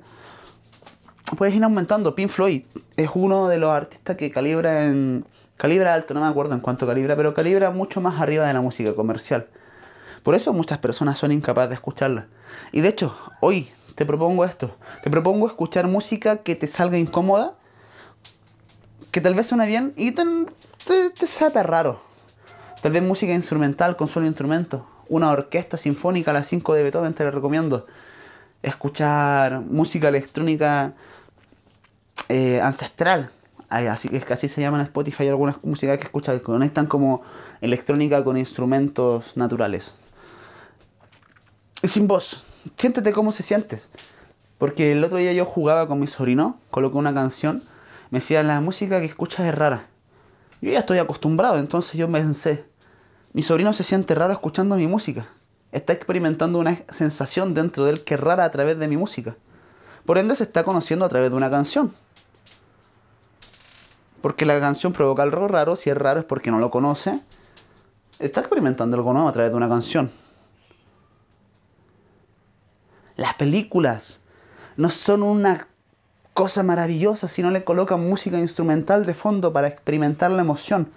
puedes 1.37 1.55
ir 1.55 1.63
aumentando. 1.63 2.15
Pink 2.15 2.29
Floyd 2.29 2.63
es 2.95 3.09
uno 3.13 3.47
de 3.47 3.57
los 3.57 3.71
artistas 3.71 4.15
que 4.17 4.31
calibra 4.31 4.85
en. 4.85 5.25
calibra 5.57 5.93
alto, 5.93 6.13
no 6.13 6.21
me 6.21 6.27
acuerdo 6.27 6.53
en 6.53 6.61
cuánto 6.61 6.87
calibra, 6.87 7.15
pero 7.15 7.33
calibra 7.33 7.71
mucho 7.71 8.01
más 8.01 8.21
arriba 8.21 8.47
de 8.47 8.53
la 8.53 8.61
música 8.61 8.93
comercial. 8.93 9.47
Por 10.23 10.35
eso 10.35 10.53
muchas 10.53 10.79
personas 10.79 11.17
son 11.17 11.31
incapaces 11.31 11.69
de 11.69 11.75
escucharla. 11.75 12.27
Y 12.71 12.81
de 12.81 12.89
hecho, 12.89 13.17
hoy 13.39 13.69
te 13.95 14.05
propongo 14.05 14.45
esto. 14.45 14.75
Te 15.03 15.09
propongo 15.09 15.47
escuchar 15.47 15.87
música 15.87 16.37
que 16.37 16.55
te 16.55 16.67
salga 16.67 16.97
incómoda, 16.97 17.55
que 19.11 19.21
tal 19.21 19.35
vez 19.35 19.47
suene 19.47 19.67
bien 19.67 19.93
y 19.95 20.11
te, 20.11 20.23
te, 20.85 21.09
te 21.11 21.63
raro. 21.63 22.06
Tal 22.81 22.91
vez 22.91 23.01
música 23.01 23.33
instrumental 23.33 23.95
con 23.95 24.07
solo 24.07 24.27
instrumentos. 24.27 24.83
Una 25.09 25.31
orquesta 25.31 25.77
sinfónica 25.77 26.31
a 26.31 26.33
las 26.35 26.47
5 26.47 26.73
de 26.73 26.83
Beethoven 26.83 27.13
te 27.13 27.23
la 27.23 27.31
recomiendo. 27.31 27.85
Escuchar 28.61 29.61
música 29.61 30.09
electrónica 30.09 30.93
eh, 32.29 32.61
ancestral. 32.61 33.31
Así 33.69 34.09
que 34.09 34.33
así 34.33 34.47
se 34.47 34.61
llaman 34.61 34.81
en 34.81 34.85
Spotify 34.85 35.27
algunas 35.27 35.61
músicas 35.63 35.97
que 35.97 36.05
escuchas 36.05 36.37
que 36.37 36.41
conectan 36.41 36.85
como 36.85 37.21
electrónica 37.61 38.23
con 38.23 38.37
instrumentos 38.37 39.35
naturales. 39.35 39.97
sin 41.83 42.07
voz. 42.07 42.43
Siéntete 42.77 43.11
cómo 43.11 43.31
se 43.31 43.43
sientes. 43.43 43.87
Porque 44.57 44.91
el 44.91 45.03
otro 45.03 45.17
día 45.17 45.33
yo 45.33 45.45
jugaba 45.45 45.87
con 45.87 45.99
mi 45.99 46.07
sobrino, 46.07 46.59
colocó 46.71 46.97
una 46.97 47.13
canción, 47.13 47.63
me 48.09 48.19
decía, 48.19 48.41
la 48.43 48.61
música 48.61 48.99
que 48.99 49.05
escuchas 49.05 49.45
es 49.45 49.55
rara. 49.55 49.87
Yo 50.61 50.71
ya 50.71 50.79
estoy 50.79 50.97
acostumbrado, 50.97 51.57
entonces 51.57 51.93
yo 51.93 52.07
me 52.07 52.19
pensé, 52.19 52.65
mi 53.33 53.43
sobrino 53.43 53.73
se 53.73 53.83
siente 53.83 54.15
raro 54.15 54.33
escuchando 54.33 54.75
mi 54.75 54.87
música. 54.87 55.27
Está 55.71 55.93
experimentando 55.93 56.59
una 56.59 56.77
sensación 56.91 57.53
dentro 57.53 57.85
de 57.85 57.91
él 57.91 58.03
que 58.03 58.15
es 58.15 58.19
rara 58.19 58.45
a 58.45 58.51
través 58.51 58.79
de 58.79 58.87
mi 58.87 58.97
música. 58.97 59.35
Por 60.05 60.17
ende 60.17 60.35
se 60.35 60.43
está 60.43 60.63
conociendo 60.63 61.05
a 61.05 61.09
través 61.09 61.29
de 61.29 61.35
una 61.35 61.49
canción. 61.49 61.93
Porque 64.21 64.45
la 64.45 64.59
canción 64.59 64.93
provoca 64.93 65.23
algo 65.23 65.47
raro, 65.47 65.75
si 65.75 65.89
es 65.89 65.97
raro 65.97 66.21
es 66.21 66.25
porque 66.25 66.49
no 66.49 66.59
lo 66.59 66.71
conoce. 66.71 67.21
Está 68.17 68.39
experimentando 68.39 68.97
algo 68.97 69.13
nuevo 69.13 69.27
a 69.27 69.33
través 69.33 69.51
de 69.51 69.57
una 69.57 69.69
canción. 69.69 70.09
Las 73.15 73.35
películas 73.35 74.19
no 74.77 74.89
son 74.89 75.23
una 75.23 75.67
cosa 76.37 76.61
maravillosa 76.61 77.27
si 77.27 77.41
no 77.41 77.49
le 77.49 77.63
colocan 77.63 78.07
música 78.07 78.37
instrumental 78.37 79.07
de 79.07 79.15
fondo 79.15 79.53
para 79.53 79.69
experimentar 79.69 80.29
la 80.29 80.43
emoción. 80.43 80.87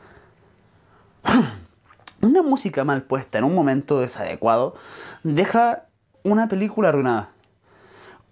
Una 2.20 2.42
música 2.42 2.84
mal 2.84 3.04
puesta 3.04 3.38
en 3.38 3.44
un 3.44 3.54
momento 3.54 4.00
desadecuado 4.00 4.74
deja 5.22 5.86
una 6.24 6.46
película 6.46 6.90
arruinada. 6.90 7.30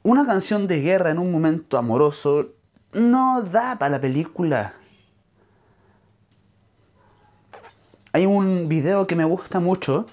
Una 0.02 0.26
canción 0.26 0.66
de 0.66 0.82
guerra 0.82 1.10
en 1.10 1.18
un 1.18 1.32
momento 1.32 1.78
amoroso 1.78 2.48
no 2.92 3.40
da 3.40 3.78
para 3.78 3.92
la 3.92 4.00
película. 4.02 4.74
Hay 8.12 8.26
un 8.26 8.68
video 8.68 9.06
que 9.06 9.16
me 9.16 9.24
gusta 9.24 9.60
mucho. 9.60 10.04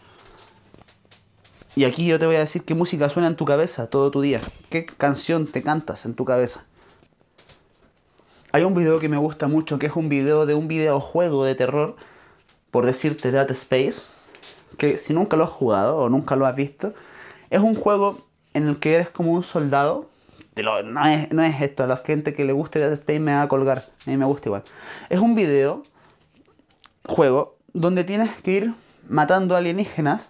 Y 1.76 1.84
aquí 1.84 2.08
yo 2.08 2.20
te 2.20 2.26
voy 2.26 2.38
a 2.38 2.40
decir 2.40 2.64
qué 2.64 2.74
música 2.74 3.10
suena 3.10 3.28
en 3.28 3.36
tu 3.36 3.44
cabeza 3.44 3.88
todo 3.90 4.12
tu 4.12 4.22
día. 4.22 4.40
¿Qué 4.70 4.86
canción 4.86 5.46
te 5.46 5.62
cantas 5.62 6.06
en 6.06 6.14
tu 6.14 6.24
cabeza? 6.24 6.64
Hay 8.56 8.64
un 8.64 8.74
video 8.74 9.02
que 9.02 9.10
me 9.10 9.18
gusta 9.18 9.50
mucho, 9.50 9.80
que 9.80 9.88
es 9.88 9.98
un 9.98 10.08
video 10.08 10.46
de 10.46 10.54
un 10.54 10.70
videojuego 10.70 11.44
de 11.44 11.56
terror, 11.56 11.98
por 12.72 12.86
decirte 12.86 13.30
Dead 13.30 13.52
Space, 13.52 14.14
que 14.78 14.98
si 14.98 15.14
nunca 15.14 15.36
lo 15.36 15.44
has 15.44 15.50
jugado 15.50 15.98
o 15.98 16.08
nunca 16.08 16.38
lo 16.38 16.46
has 16.46 16.56
visto, 16.56 16.94
es 17.50 17.60
un 17.60 17.76
juego 17.76 18.26
en 18.54 18.70
el 18.70 18.80
que 18.80 18.96
eres 18.96 19.10
como 19.10 19.34
un 19.34 19.44
soldado. 19.44 20.10
no, 20.56 21.06
es, 21.06 21.34
no 21.34 21.44
es 21.44 21.62
esto, 21.62 21.84
a 21.84 21.88
la 21.88 21.98
gente 21.98 22.34
que 22.34 22.46
le 22.46 22.54
guste 22.54 22.80
Dead 22.80 22.94
Space 22.94 23.20
me 23.20 23.34
va 23.34 23.42
a 23.42 23.50
colgar, 23.50 23.90
a 24.08 24.10
mí 24.10 24.16
me 24.16 24.24
gusta 24.24 24.48
igual. 24.48 24.64
Es 25.10 25.20
un 25.20 25.36
video, 25.36 25.84
juego, 27.10 27.58
donde 27.74 28.06
tienes 28.06 28.40
que 28.40 28.52
ir 28.52 28.74
matando 29.10 29.58
alienígenas 29.58 30.30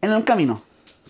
en 0.00 0.12
el 0.12 0.24
camino. 0.24 0.62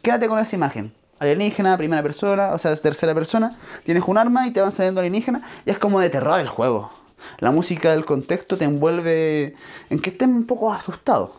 Quédate 0.03 0.27
con 0.27 0.41
esa 0.41 0.57
imagen. 0.57 0.98
Alienígena, 1.19 1.77
primera 1.77 2.03
persona, 2.03 2.53
o 2.53 2.59
sea, 2.59 2.75
tercera 2.77 3.15
persona, 3.15 3.57
tienes 3.85 4.05
un 4.07 4.19
arma 4.19 4.47
y 4.47 4.53
te 4.53 4.61
van 4.61 4.73
saliendo 4.73 5.01
alienígenas, 5.01 5.43
y 5.67 5.71
es 5.71 5.79
como 5.79 6.01
de 6.01 6.11
terror 6.11 6.41
el 6.41 6.49
juego. 6.49 6.91
La 7.39 7.51
música 7.51 7.91
del 7.91 8.05
contexto 8.05 8.57
te 8.57 8.65
envuelve 8.65 9.55
en 9.91 9.99
que 9.99 10.11
estés 10.11 10.29
un 10.29 10.47
poco 10.47 10.73
asustado. 10.73 11.38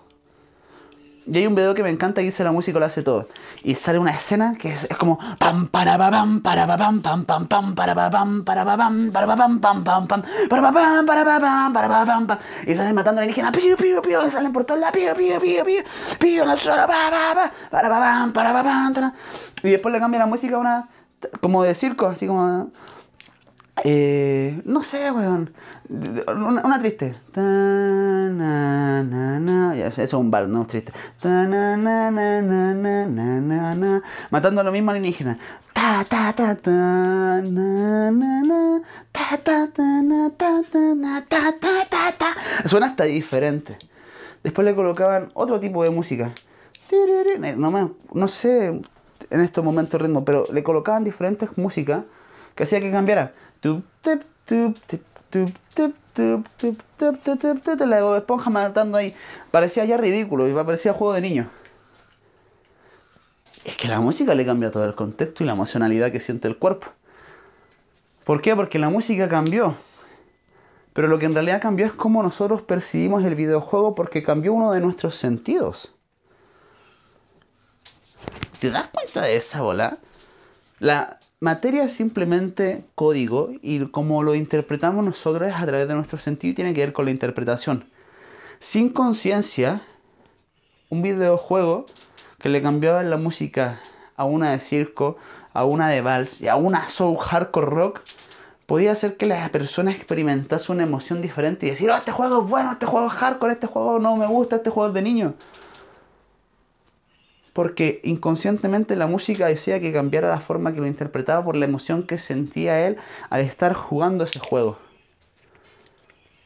Y 1.31 1.37
hay 1.37 1.45
un 1.45 1.53
video 1.53 1.75
que 1.75 1.83
me 1.83 1.91
encanta 1.91 2.21
que 2.21 2.25
dice 2.25 2.43
la 2.43 2.51
música 2.51 2.79
lo 2.79 2.85
hace 2.85 3.03
todo. 3.03 3.27
Y 3.63 3.75
sale 3.75 3.99
una 3.99 4.11
escena 4.11 4.55
que 4.57 4.73
es, 4.73 4.87
como 4.97 5.19
pam 5.37 5.67
para 5.67 5.95
pam 5.97 6.41
para 6.41 6.65
pam 6.65 7.01
pam 7.01 7.23
pam 7.23 7.45
pam 7.45 7.75
para 7.75 7.93
pam 7.93 8.43
para 8.43 8.65
pam 8.65 9.11
para 9.11 9.27
pam 9.27 9.59
pam 9.59 9.83
pam 9.83 10.07
pam 10.07 10.23
para 10.49 10.71
pam 10.71 11.05
para 11.05 11.39
pam 11.39 11.73
para 11.73 12.05
pam 12.05 12.27
pam 12.27 12.37
y 12.65 12.73
salen 12.73 12.95
matando 12.95 13.21
a 13.21 13.25
la 13.25 13.25
indígena 13.25 13.51
pío 13.51 13.77
pío 13.77 14.01
pío 14.01 14.25
y 14.25 14.31
salen 14.31 14.51
por 14.51 14.65
todos 14.65 14.79
lados 14.79 14.97
pío 14.97 15.13
pío 15.13 15.39
pío 15.39 15.63
pío 15.63 15.83
pío 16.17 16.45
no 16.45 16.57
solo 16.57 16.87
pa 16.87 17.11
pa 17.11 17.51
para 17.69 17.89
pam 17.89 18.33
para 18.33 18.63
pam 18.63 19.13
y 19.61 19.69
después 19.69 19.93
le 19.93 19.99
cambia 19.99 20.19
la 20.21 20.25
música 20.25 20.55
a 20.55 20.59
una 20.59 20.89
como 21.41 21.61
de 21.61 21.75
circo 21.75 22.07
así 22.07 22.25
como 22.25 22.71
eh, 23.83 24.61
no 24.65 24.83
sé, 24.83 25.11
weón. 25.11 25.53
Una, 26.27 26.79
triste. 26.79 27.15
Eso 29.87 30.01
es 30.01 30.13
un 30.13 30.29
bar, 30.29 30.47
no 30.47 30.61
es 30.61 30.67
triste. 30.67 30.93
Matando 34.29 34.61
a 34.61 34.63
lo 34.63 34.71
mismo 34.71 34.91
alienígena. 34.91 35.37
Ta, 35.73 36.05
ta, 36.07 36.33
ta, 36.33 36.55
ta, 36.55 36.71
na, 36.71 38.11
na, 38.11 38.43
na. 38.43 38.81
Ta, 39.11 39.37
ta, 39.43 39.67
ta, 39.73 40.01
na, 40.01 40.29
ta, 40.37 40.61
ta, 40.71 40.95
na, 40.95 41.25
ta, 41.27 41.53
ta, 41.59 41.85
ta, 41.89 42.11
ta. 42.17 42.35
Suena 42.65 42.87
hasta 42.87 43.05
diferente. 43.05 43.77
Después 44.43 44.65
le 44.65 44.75
colocaban 44.75 45.31
otro 45.33 45.59
tipo 45.59 45.83
de 45.83 45.89
música. 45.89 46.31
No, 47.57 47.71
me, 47.71 47.89
no 48.13 48.27
sé 48.27 48.81
en 49.29 49.41
estos 49.41 49.63
momentos 49.63 50.01
ritmo, 50.01 50.25
pero 50.25 50.45
le 50.51 50.63
colocaban 50.63 51.03
diferentes 51.03 51.57
músicas 51.57 52.03
que 52.55 52.63
hacía 52.63 52.79
que 52.79 52.91
cambiara. 52.91 53.33
La 57.85 58.17
esponja 58.17 58.49
matando 58.49 58.97
ahí. 58.97 59.15
Parecía 59.51 59.85
ya 59.85 59.97
ridículo 59.97 60.47
y 60.47 60.53
parecía 60.53 60.93
juego 60.93 61.13
de 61.13 61.21
niños. 61.21 61.47
Es 63.65 63.75
que 63.75 63.87
la 63.87 63.99
música 63.99 64.35
le 64.35 64.45
cambia 64.45 64.71
todo 64.71 64.85
el 64.85 64.95
contexto 64.95 65.43
y 65.43 65.47
la 65.47 65.53
emocionalidad 65.53 66.11
que 66.11 66.19
siente 66.19 66.47
el 66.47 66.57
cuerpo. 66.57 66.87
¿Por 68.23 68.41
qué? 68.41 68.55
Porque 68.55 68.79
la 68.79 68.89
música 68.89 69.27
cambió. 69.27 69.75
Pero 70.93 71.07
lo 71.07 71.19
que 71.19 71.25
en 71.25 71.33
realidad 71.33 71.61
cambió 71.61 71.85
es 71.85 71.91
cómo 71.91 72.23
nosotros 72.23 72.61
percibimos 72.61 73.23
el 73.23 73.35
videojuego 73.35 73.95
porque 73.95 74.23
cambió 74.23 74.53
uno 74.53 74.71
de 74.71 74.81
nuestros 74.81 75.15
sentidos. 75.15 75.93
¿Te 78.59 78.71
das 78.71 78.87
cuenta 78.87 79.21
de 79.21 79.35
esa 79.35 79.61
bola? 79.61 79.97
La, 80.79 81.19
Materia 81.41 81.85
es 81.85 81.93
simplemente 81.93 82.83
código 82.95 83.51
y 83.61 83.85
como 83.91 84.23
lo 84.23 84.35
interpretamos 84.35 85.05
nosotros 85.05 85.47
es 85.47 85.55
a 85.55 85.65
través 85.65 85.87
de 85.87 85.95
nuestro 85.95 86.19
sentido 86.19 86.51
y 86.51 86.55
tiene 86.55 86.73
que 86.73 86.81
ver 86.81 86.91
con 86.91 87.05
la 87.05 87.11
interpretación. 87.11 87.89
Sin 88.59 88.89
conciencia, 88.89 89.81
un 90.89 91.01
videojuego 91.01 91.85
que 92.39 92.49
le 92.49 92.61
cambiaba 92.61 93.03
la 93.03 93.15
música 93.15 93.79
a 94.17 94.25
una 94.25 94.51
de 94.51 94.59
circo, 94.59 95.15
a 95.53 95.63
una 95.63 95.87
de 95.87 96.01
vals 96.01 96.41
y 96.41 96.49
a 96.49 96.57
una 96.57 96.89
soul 96.89 97.17
hardcore 97.17 97.67
rock, 97.67 98.01
podía 98.65 98.91
hacer 98.91 99.15
que 99.15 99.25
la 99.25 99.47
persona 99.47 99.91
experimentase 99.91 100.73
una 100.73 100.83
emoción 100.83 101.21
diferente 101.21 101.67
y 101.67 101.69
decir, 101.69 101.89
oh, 101.89 101.95
este 101.95 102.11
juego 102.11 102.43
es 102.43 102.49
bueno, 102.49 102.73
este 102.73 102.85
juego 102.85 103.07
es 103.07 103.13
hardcore, 103.13 103.53
este 103.53 103.67
juego 103.67 103.97
no 103.99 104.17
me 104.17 104.27
gusta, 104.27 104.57
este 104.57 104.71
juego 104.71 104.89
es 104.89 104.93
de 104.93 105.01
niño 105.03 105.35
porque 107.59 107.99
inconscientemente 108.05 108.95
la 108.95 109.05
música 109.05 109.47
decía 109.47 109.81
que 109.81 109.91
cambiara 109.91 110.29
la 110.29 110.39
forma 110.39 110.73
que 110.73 110.79
lo 110.79 110.87
interpretaba 110.87 111.43
por 111.43 111.57
la 111.57 111.65
emoción 111.65 112.03
que 112.03 112.17
sentía 112.17 112.87
él 112.87 112.95
al 113.29 113.41
estar 113.41 113.73
jugando 113.73 114.23
ese 114.23 114.39
juego. 114.39 114.77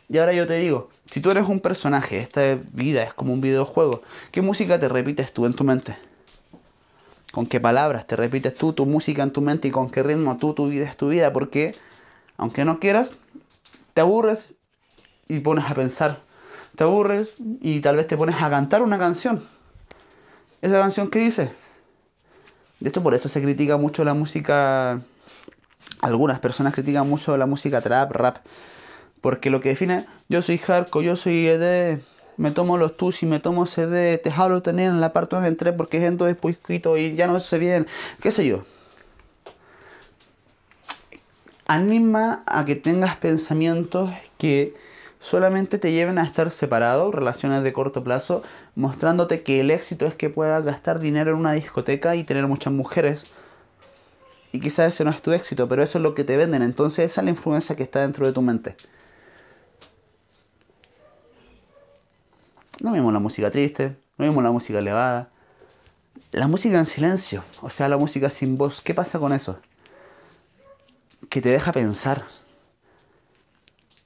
Y 0.10 0.18
ahora 0.18 0.34
yo 0.34 0.48
te 0.48 0.56
digo, 0.56 0.90
si 1.12 1.22
tú 1.22 1.30
eres 1.30 1.48
un 1.48 1.60
personaje, 1.60 2.18
esta 2.18 2.58
vida 2.72 3.04
es 3.04 3.14
como 3.14 3.32
un 3.32 3.42
videojuego, 3.42 4.02
¿qué 4.32 4.42
música 4.42 4.80
te 4.80 4.90
repites 4.90 5.32
tú 5.32 5.46
en 5.46 5.54
tu 5.54 5.64
mente? 5.64 5.96
¿Con 7.32 7.46
qué 7.46 7.60
palabras 7.60 8.08
te 8.08 8.16
repites 8.16 8.56
tú 8.56 8.74
tu 8.74 8.88
música 8.88 9.22
en 9.22 9.30
tu 9.30 9.42
mente 9.42 9.68
y 9.68 9.72
con 9.72 9.92
qué 9.92 10.02
ritmo 10.02 10.38
tú 10.38 10.56
tu 10.56 10.68
vida 10.68 10.90
es 10.90 10.98
tu 10.98 11.10
vida? 11.10 11.32
Porque, 11.32 11.76
aunque 12.38 12.66
no 12.66 12.80
quieras, 12.80 13.14
te 13.94 14.02
aburres 14.02 14.54
y 15.28 15.42
pones 15.42 15.66
a 15.70 15.76
pensar. 15.76 16.22
Te 16.76 16.86
aburres 16.86 17.36
y 17.62 17.82
tal 17.82 17.98
vez 17.98 18.08
te 18.08 18.18
pones 18.18 18.42
a 18.42 18.50
cantar 18.50 18.82
una 18.82 18.98
canción 18.98 19.53
esa 20.64 20.80
canción 20.80 21.10
que 21.10 21.20
dice. 21.20 21.52
De 22.80 22.90
hecho, 22.90 23.04
por 23.04 23.14
eso 23.14 23.28
se 23.28 23.42
critica 23.42 23.76
mucho 23.76 24.06
la 24.06 24.14
música. 24.14 25.02
Algunas 26.00 26.40
personas 26.40 26.74
critican 26.74 27.08
mucho 27.08 27.36
la 27.36 27.46
música 27.46 27.82
trap, 27.82 28.12
rap. 28.14 28.38
Porque 29.20 29.50
lo 29.50 29.60
que 29.60 29.70
define, 29.70 30.06
yo 30.30 30.42
soy 30.42 30.58
hardcore, 30.58 31.06
yo 31.06 31.16
soy 31.18 31.48
ED, 31.48 32.00
me 32.38 32.52
tomo 32.52 32.78
los 32.78 32.96
tus 32.96 33.24
y 33.24 33.26
me 33.26 33.40
tomo 33.40 33.66
CD, 33.66 34.18
te 34.18 34.32
jalo 34.32 34.62
tener 34.62 34.90
en 34.90 35.02
la 35.02 35.12
parte 35.12 35.36
2 35.36 35.46
en 35.46 35.58
3 35.58 35.76
porque 35.78 35.98
es 35.98 36.18
después 36.18 36.58
y 36.70 37.16
ya 37.16 37.28
no 37.28 37.40
sé 37.42 37.58
bien, 37.58 37.86
qué 38.22 38.32
sé 38.32 38.46
yo. 38.46 38.64
Anima 41.66 42.44
a 42.46 42.64
que 42.64 42.76
tengas 42.76 43.18
pensamientos 43.18 44.12
que 44.38 44.76
solamente 45.24 45.78
te 45.80 45.94
lleven 45.94 46.18
a 46.18 46.24
estar 46.24 46.52
separados, 46.52 47.16
relaciones 47.16 47.64
de 47.64 47.72
corto 47.72 48.04
plazo, 48.04 48.44
mostrándote 48.76 49.42
que 49.42 49.62
el 49.62 49.72
éxito 49.72 50.06
es 50.06 50.16
que 50.16 50.30
puedas 50.30 50.66
gastar 50.66 51.00
dinero 51.00 51.32
en 51.32 51.38
una 51.38 51.54
discoteca 51.54 52.18
y 52.18 52.26
tener 52.26 52.46
muchas 52.46 52.74
mujeres. 52.74 53.26
Y 54.52 54.60
quizás 54.60 54.94
ese 54.94 55.06
no 55.06 55.12
es 55.12 55.22
tu 55.22 55.32
éxito, 55.32 55.70
pero 55.70 55.82
eso 55.82 55.98
es 55.98 56.04
lo 56.04 56.14
que 56.14 56.26
te 56.26 56.36
venden. 56.36 56.62
Entonces 56.62 57.10
esa 57.10 57.22
es 57.22 57.26
la 57.26 57.32
influencia 57.32 57.78
que 57.78 57.84
está 57.84 58.02
dentro 58.02 58.28
de 58.28 58.34
tu 58.34 58.42
mente. 58.42 58.76
No 62.82 62.92
vimos 62.92 63.14
la 63.14 63.20
música 63.20 63.50
triste, 63.50 63.96
no 64.18 64.26
vimos 64.26 64.44
la 64.44 64.52
música 64.52 64.80
elevada. 64.80 65.30
La 66.32 66.48
música 66.48 66.78
en 66.78 66.86
silencio, 66.86 67.46
o 67.62 67.70
sea, 67.70 67.88
la 67.88 67.96
música 67.96 68.30
sin 68.30 68.58
voz. 68.58 68.82
¿Qué 68.82 68.94
pasa 68.94 69.20
con 69.20 69.32
eso? 69.32 69.58
Que 71.30 71.42
te 71.42 71.48
deja 71.48 71.72
pensar 71.72 72.26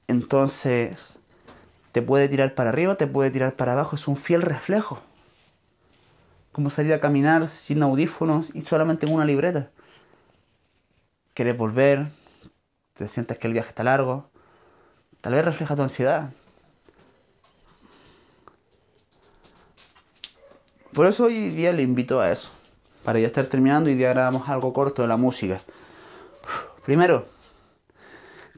entonces, 0.07 1.19
te 1.91 2.01
puede 2.01 2.29
tirar 2.29 2.55
para 2.55 2.69
arriba, 2.69 2.95
te 2.95 3.07
puede 3.07 3.31
tirar 3.31 3.55
para 3.55 3.73
abajo, 3.73 3.95
es 3.95 4.07
un 4.07 4.17
fiel 4.17 4.41
reflejo. 4.41 5.01
Como 6.51 6.69
salir 6.69 6.93
a 6.93 6.99
caminar 6.99 7.47
sin 7.47 7.83
audífonos 7.83 8.49
y 8.53 8.61
solamente 8.61 9.05
en 9.05 9.13
una 9.13 9.25
libreta. 9.25 9.69
Quieres 11.33 11.57
volver, 11.57 12.07
te 12.93 13.07
sientes 13.07 13.37
que 13.37 13.47
el 13.47 13.53
viaje 13.53 13.69
está 13.69 13.83
largo, 13.83 14.29
tal 15.21 15.33
vez 15.33 15.45
refleja 15.45 15.75
tu 15.75 15.83
ansiedad. 15.83 16.31
Por 20.93 21.05
eso 21.05 21.25
hoy 21.25 21.49
día 21.49 21.71
le 21.73 21.83
invito 21.83 22.19
a 22.19 22.31
eso. 22.31 22.49
Para 23.03 23.19
ya 23.19 23.27
estar 23.27 23.45
terminando, 23.45 23.89
y 23.89 23.95
día 23.95 24.09
grabamos 24.09 24.49
algo 24.49 24.73
corto 24.73 25.03
de 25.03 25.07
la 25.07 25.15
música. 25.15 25.61
Primero, 26.85 27.27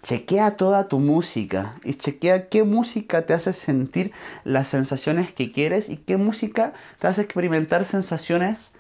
Chequea 0.02 0.56
toda 0.56 0.88
tu 0.88 1.00
música 1.00 1.76
y 1.84 1.94
chequea 1.94 2.48
qué 2.48 2.64
música 2.64 3.26
te 3.26 3.34
hace 3.34 3.52
sentir 3.54 4.14
las 4.46 4.70
sensaciones 4.70 5.34
que 5.34 5.52
quieres 5.52 5.90
y 5.90 5.98
qué 5.98 6.16
música 6.16 6.74
te 7.00 7.08
hace 7.08 7.22
experimentar 7.22 7.84
sensaciones 7.84 8.72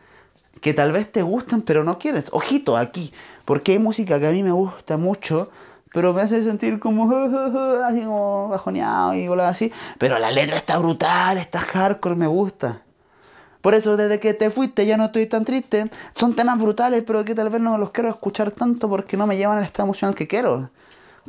que 0.62 0.74
tal 0.74 0.92
vez 0.92 1.12
te 1.12 1.22
gustan 1.22 1.62
pero 1.62 1.84
no 1.84 2.00
quieres. 2.00 2.30
Ojito 2.32 2.78
aquí, 2.78 3.14
porque 3.44 3.74
hay 3.74 3.80
música 3.80 4.20
que 4.20 4.28
a 4.28 4.32
mí 4.32 4.44
me 4.44 4.52
gusta 4.52 4.96
mucho, 4.96 5.50
pero 5.94 6.14
me 6.14 6.22
hace 6.22 6.42
sentir 6.44 6.80
como 6.80 7.12
así 7.86 8.02
como 8.02 8.48
bajoneado 8.48 9.14
y 9.16 9.28
así, 9.42 9.74
pero 9.98 10.20
la 10.20 10.32
letra 10.32 10.56
está 10.56 10.78
brutal, 10.78 11.38
está 11.38 11.60
hardcore, 11.60 12.16
me 12.16 12.28
gusta. 12.28 12.84
Por 13.62 13.74
eso 13.74 13.98
desde 13.98 14.20
que 14.22 14.34
te 14.34 14.50
fuiste 14.52 14.86
ya 14.86 14.96
no 14.96 15.06
estoy 15.06 15.26
tan 15.26 15.44
triste. 15.44 15.90
Son 16.16 16.34
temas 16.36 16.58
brutales, 16.58 17.04
pero 17.06 17.26
que 17.26 17.36
tal 17.36 17.50
vez 17.50 17.62
no 17.62 17.78
los 17.78 17.92
quiero 17.92 18.10
escuchar 18.10 18.52
tanto 18.52 18.88
porque 18.88 19.18
no 19.18 19.28
me 19.28 19.36
llevan 19.36 19.58
al 19.58 19.66
estado 19.66 19.88
emocional 19.88 20.16
que 20.16 20.28
quiero. 20.28 20.70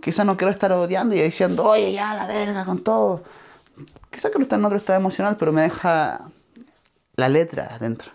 Quizás 0.03 0.25
no 0.25 0.37
quiero 0.37 0.51
estar 0.51 0.73
odiando 0.73 1.15
y 1.15 1.23
diciendo, 1.23 1.65
oye, 1.65 1.93
ya 1.93 2.15
la 2.15 2.27
verga 2.27 2.65
con 2.65 2.79
todo. 2.79 3.23
Quizás 4.11 4.31
quiero 4.31 4.43
estar 4.43 4.59
en 4.59 4.65
otro 4.65 4.79
estado 4.79 4.99
emocional, 4.99 5.37
pero 5.37 5.53
me 5.53 5.63
deja 5.63 6.23
la 7.17 7.29
letra 7.29 7.75
adentro. 7.75 8.13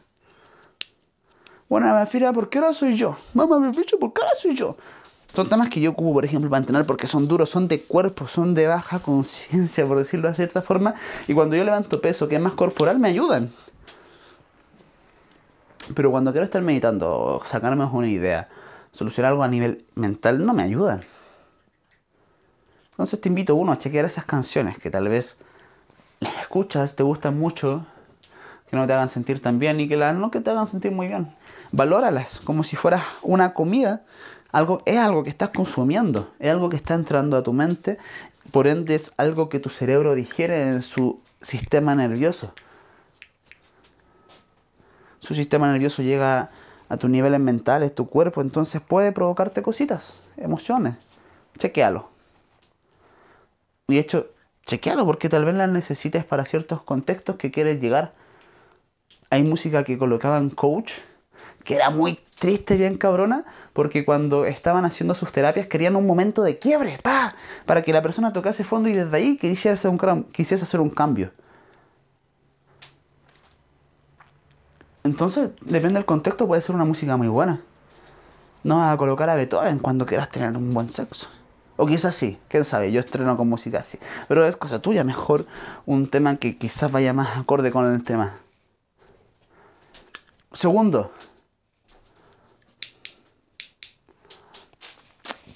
Bueno, 1.70 1.88
me 1.88 2.02
afirma, 2.02 2.32
¿por 2.32 2.50
qué 2.50 2.60
ahora 2.60 2.74
soy 2.74 2.96
yo? 2.96 3.18
Mamá, 3.34 3.60
me 3.60 3.72
bicho, 3.72 3.98
¿por 3.98 4.14
qué 4.14 4.22
ahora 4.22 4.36
soy 4.36 4.56
yo? 4.56 4.78
Son 5.34 5.50
temas 5.50 5.68
que 5.70 5.82
yo 5.82 5.92
ocupo, 5.92 6.14
por 6.14 6.24
ejemplo, 6.24 6.50
para 6.50 6.60
entrenar 6.60 6.86
porque 6.86 7.08
son 7.08 7.28
duros, 7.28 7.50
son 7.50 7.68
de 7.68 7.82
cuerpo, 7.82 8.28
son 8.28 8.54
de 8.54 8.68
baja 8.68 9.00
conciencia, 9.00 9.86
por 9.86 9.98
decirlo 9.98 10.30
de 10.30 10.34
cierta 10.34 10.62
forma. 10.62 10.96
Y 11.28 11.34
cuando 11.34 11.56
yo 11.56 11.64
levanto 11.64 12.00
peso, 12.00 12.28
que 12.28 12.36
es 12.36 12.42
más 12.42 12.54
corporal, 12.54 13.00
me 13.00 13.10
ayudan. 13.10 13.52
Pero 15.94 16.12
cuando 16.12 16.32
quiero 16.32 16.46
estar 16.46 16.62
meditando, 16.62 17.42
sacarme 17.46 17.84
una 17.84 18.08
idea, 18.08 18.48
solucionar 18.92 19.32
algo 19.32 19.44
a 19.44 19.48
nivel 19.48 19.86
mental, 19.96 20.46
no 20.46 20.54
me 20.54 20.64
ayudan. 20.64 21.02
Entonces 22.96 23.20
te 23.20 23.28
invito, 23.28 23.56
uno, 23.56 23.74
a 23.74 23.78
chequear 23.78 24.06
esas 24.06 24.24
canciones 24.24 24.78
que 24.78 24.90
tal 24.90 25.10
vez 25.10 25.36
las 26.22 26.38
escuchas, 26.38 26.96
te 26.96 27.04
gustan 27.04 27.38
mucho, 27.38 27.86
que 28.70 28.78
no 28.78 28.88
te 28.88 28.94
hagan 28.94 29.10
sentir 29.10 29.42
tan 29.42 29.60
bien 29.60 29.82
y 29.82 29.90
que 29.90 29.98
las 29.98 30.16
no 30.16 30.32
que 30.32 30.40
te 30.40 30.50
hagan 30.50 30.66
sentir 30.68 30.94
muy 30.94 31.08
bien. 31.08 31.36
Valóralas 31.74 32.40
como 32.40 32.64
si 32.64 32.78
fueras 32.78 33.04
una 33.22 33.54
comida. 33.54 34.04
Algo, 34.54 34.82
es 34.86 34.98
algo 34.98 35.24
que 35.26 35.30
estás 35.30 35.50
consumiendo, 35.50 36.32
es 36.40 36.50
algo 36.50 36.70
que 36.70 36.78
está 36.78 36.94
entrando 36.94 37.36
a 37.36 37.44
tu 37.44 37.52
mente, 37.52 37.98
por 38.52 38.68
ende 38.68 38.96
es 38.96 39.12
algo 39.18 39.50
que 39.50 39.60
tu 39.60 39.68
cerebro 39.70 40.16
digiere 40.16 40.62
en 40.62 40.82
su 40.82 41.20
sistema 41.42 41.94
nervioso. 41.96 42.54
Su 45.20 45.36
sistema 45.36 45.70
nervioso 45.70 46.02
llega 46.02 46.52
a 46.88 46.96
tus 46.96 47.10
niveles 47.10 47.42
mentales, 47.42 47.94
tu 47.94 48.08
cuerpo, 48.08 48.40
entonces 48.40 48.80
puede 48.80 49.12
provocarte 49.12 49.62
cositas, 49.62 50.22
emociones. 50.38 50.96
Chequealo. 51.58 52.15
Y 53.88 54.00
hecho, 54.00 54.32
chequealo 54.66 55.06
porque 55.06 55.30
tal 55.30 55.46
vez 55.46 55.56
las 55.56 55.70
necesites 55.70 56.26
para 56.26 56.46
ciertos 56.46 56.82
contextos 56.82 57.36
que 57.36 57.52
quieres 57.52 57.80
llegar. 57.80 58.14
Hay 59.30 59.44
música 59.44 59.84
que 59.84 59.98
colocaban 59.98 60.50
coach, 60.50 60.92
que 61.64 61.76
era 61.76 61.90
muy 61.90 62.20
triste, 62.40 62.78
bien 62.78 62.98
cabrona, 62.98 63.46
porque 63.74 64.06
cuando 64.06 64.46
estaban 64.46 64.86
haciendo 64.86 65.14
sus 65.16 65.32
terapias 65.32 65.68
querían 65.68 65.96
un 65.96 66.06
momento 66.06 66.42
de 66.42 66.58
quiebre, 66.58 66.98
pa, 67.02 67.36
para 67.66 67.84
que 67.84 67.94
la 67.94 68.02
persona 68.02 68.34
tocase 68.34 68.64
fondo 68.64 68.90
y 68.90 68.94
desde 68.94 69.16
ahí 69.16 69.38
quisiese 69.38 69.70
hacer 69.70 69.92
un, 69.92 70.24
quisiese 70.26 70.64
hacer 70.64 70.80
un 70.80 70.90
cambio. 70.90 71.32
Entonces, 75.04 75.52
depende 75.62 76.00
del 76.00 76.06
contexto, 76.06 76.48
puede 76.48 76.64
ser 76.64 76.74
una 76.76 76.86
música 76.86 77.16
muy 77.16 77.28
buena. 77.28 77.62
No 78.64 78.78
vas 78.78 78.94
a 78.94 78.98
colocar 78.98 79.30
a 79.30 79.36
Beethoven 79.36 79.78
cuando 79.78 80.08
quieras 80.08 80.32
tener 80.32 80.58
un 80.58 80.74
buen 80.74 80.90
sexo. 80.90 81.28
O 81.78 81.86
quizás 81.86 82.16
sí, 82.16 82.38
quién 82.48 82.64
sabe, 82.64 82.92
yo 82.92 83.00
estreno 83.00 83.36
con 83.36 83.50
música 83.50 83.80
así. 83.80 84.00
Pero 84.28 84.46
es 84.46 84.56
cosa 84.56 84.82
tuya, 84.82 85.04
mejor 85.04 85.46
un 85.86 86.10
tema 86.10 86.38
que 86.38 86.58
quizás 86.58 86.92
vaya 86.92 87.14
más 87.14 87.38
acorde 87.38 87.72
con 87.72 87.94
el 87.94 88.04
tema. 88.04 88.38
Segundo, 90.54 91.12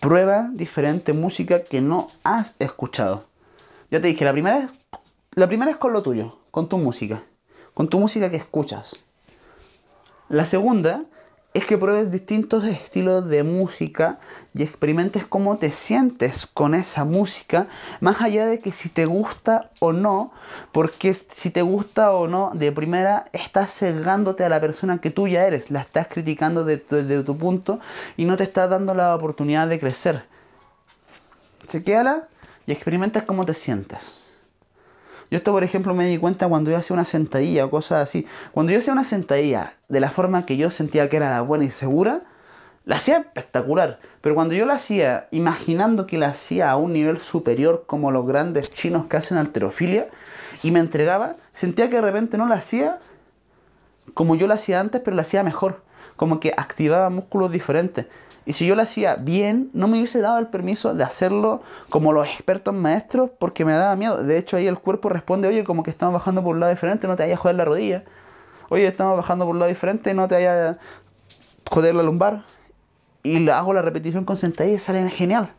prueba 0.02 0.50
diferente 0.52 1.14
música 1.14 1.64
que 1.64 1.80
no 1.80 2.10
has 2.24 2.56
escuchado. 2.60 3.26
Ya 3.92 4.02
te 4.02 4.08
dije, 4.08 4.26
la 4.26 4.34
primera 4.34 4.60
es, 4.60 4.74
la 5.36 5.48
primera 5.48 5.72
es 5.72 5.78
con 5.78 5.94
lo 5.94 6.04
tuyo, 6.04 6.40
con 6.52 6.68
tu 6.68 6.78
música, 6.78 7.24
con 7.74 7.88
tu 7.88 7.98
música 7.98 8.30
que 8.30 8.38
escuchas. 8.38 8.98
La 10.28 10.46
segunda 10.46 11.06
es 11.54 11.66
que 11.66 11.78
pruebes 11.78 12.12
distintos 12.12 12.64
estilos 12.64 13.28
de 13.28 13.44
música 13.44 14.20
y 14.54 14.62
experimentes 14.62 15.26
cómo 15.26 15.58
te 15.58 15.72
sientes 15.72 16.46
con 16.46 16.76
esa 16.76 17.06
música, 17.06 17.68
más 18.02 18.22
allá 18.22 18.46
de 18.46 18.60
que 18.60 18.72
si 18.72 18.88
te 18.88 19.08
gusta 19.08 19.72
o 19.80 19.92
no, 19.92 20.32
porque 20.72 21.14
si 21.14 21.50
te 21.50 21.64
gusta 21.64 22.12
o 22.12 22.28
no, 22.28 22.52
de 22.54 22.72
primera 22.72 23.30
estás 23.34 23.74
cegándote 23.74 24.44
a 24.44 24.50
la 24.50 24.62
persona 24.62 25.02
que 25.02 25.10
tú 25.10 25.28
ya 25.28 25.48
eres, 25.48 25.72
la 25.72 25.82
estás 25.82 26.08
criticando 26.08 26.66
desde 26.66 27.24
tu 27.24 27.36
punto 27.36 27.80
y 28.16 28.26
no 28.26 28.38
te 28.38 28.44
estás 28.44 28.70
dando 28.70 28.94
la 28.94 29.16
oportunidad 29.16 29.68
de 29.68 29.80
crecer. 29.80 30.26
Chequéala 31.66 32.28
y 32.68 32.72
experimenta 32.72 33.26
cómo 33.26 33.46
te 33.46 33.56
sientes. 33.56 34.29
Yo 35.32 35.38
esto, 35.38 35.52
por 35.52 35.64
ejemplo, 35.64 35.94
me 35.94 36.08
di 36.08 36.18
cuenta 36.18 36.48
cuando 36.48 36.72
yo 36.72 36.78
hacía 36.78 36.96
una 36.96 37.06
sentadilla 37.06 37.66
o 37.66 37.70
cosas 37.70 38.02
así. 38.04 38.26
Cuando 38.52 38.72
yo 38.72 38.80
hacía 38.80 38.94
una 38.94 39.04
sentadilla 39.04 39.74
de 39.88 40.00
la 40.00 40.10
forma 40.10 40.46
que 40.46 40.58
yo 40.58 40.72
sentía 40.72 41.10
que 41.10 41.18
era 41.18 41.30
la 41.30 41.42
buena 41.42 41.66
y 41.66 41.72
segura, 41.72 42.22
la 42.86 42.96
hacía 42.96 43.18
espectacular. 43.18 44.00
Pero 44.22 44.34
cuando 44.34 44.56
yo 44.56 44.66
la 44.66 44.74
hacía 44.74 45.28
imaginando 45.32 46.08
que 46.08 46.18
la 46.18 46.30
hacía 46.30 46.72
a 46.72 46.78
un 46.78 46.94
nivel 46.94 47.20
superior 47.20 47.84
como 47.86 48.12
los 48.12 48.26
grandes 48.26 48.72
chinos 48.72 49.06
que 49.06 49.18
hacen 49.18 49.38
alterofilia 49.38 50.10
y 50.64 50.72
me 50.72 50.80
entregaba, 50.80 51.36
sentía 51.54 51.90
que 51.90 51.98
de 51.98 52.02
repente 52.02 52.38
no 52.38 52.48
la 52.48 52.56
hacía 52.56 53.00
como 54.14 54.36
yo 54.36 54.48
la 54.48 54.56
hacía 54.56 54.80
antes, 54.80 55.02
pero 55.02 55.16
la 55.16 55.22
hacía 55.22 55.44
mejor. 55.44 55.82
Como 56.16 56.40
que 56.40 56.52
activaba 56.58 57.10
músculos 57.10 57.52
diferentes. 57.52 58.08
Y 58.50 58.54
si 58.54 58.66
yo 58.66 58.76
lo 58.76 58.82
hacía 58.82 59.16
bien, 59.16 59.70
no 59.74 59.88
me 59.88 60.00
hubiese 60.00 60.22
dado 60.22 60.40
el 60.40 60.48
permiso 60.48 60.96
de 60.96 61.04
hacerlo 61.04 61.62
como 61.90 62.14
los 62.14 62.26
expertos 62.26 62.74
maestros 62.74 63.30
porque 63.38 63.64
me 63.64 63.74
daba 63.74 63.96
miedo. 63.96 64.24
De 64.24 64.40
hecho, 64.40 64.58
ahí 64.58 64.66
el 64.66 64.80
cuerpo 64.80 65.08
responde, 65.08 65.48
oye, 65.48 65.64
como 65.64 65.84
que 65.84 65.92
estamos 65.92 66.16
bajando 66.16 66.42
por 66.42 66.56
un 66.56 66.62
lado 66.62 66.72
diferente, 66.72 67.08
no 67.08 67.16
te 67.16 67.22
vayas 67.22 67.38
a 67.38 67.42
joder 67.44 67.58
la 67.58 67.66
rodilla. 67.66 68.06
Oye, 68.70 68.88
estamos 68.88 69.18
bajando 69.18 69.46
por 69.46 69.54
un 69.54 69.60
lado 69.60 69.70
diferente, 69.70 70.16
no 70.16 70.28
te 70.28 70.34
vayas 70.34 70.78
a 70.78 70.78
joder 71.70 71.94
la 71.94 72.02
lumbar. 72.02 72.44
Y 73.22 73.48
hago 73.50 73.72
la 73.72 73.84
repetición 73.84 74.26
con 74.26 74.36
sentadilla 74.36 74.78
y 74.78 74.80
sale 74.80 75.08
genial. 75.12 75.54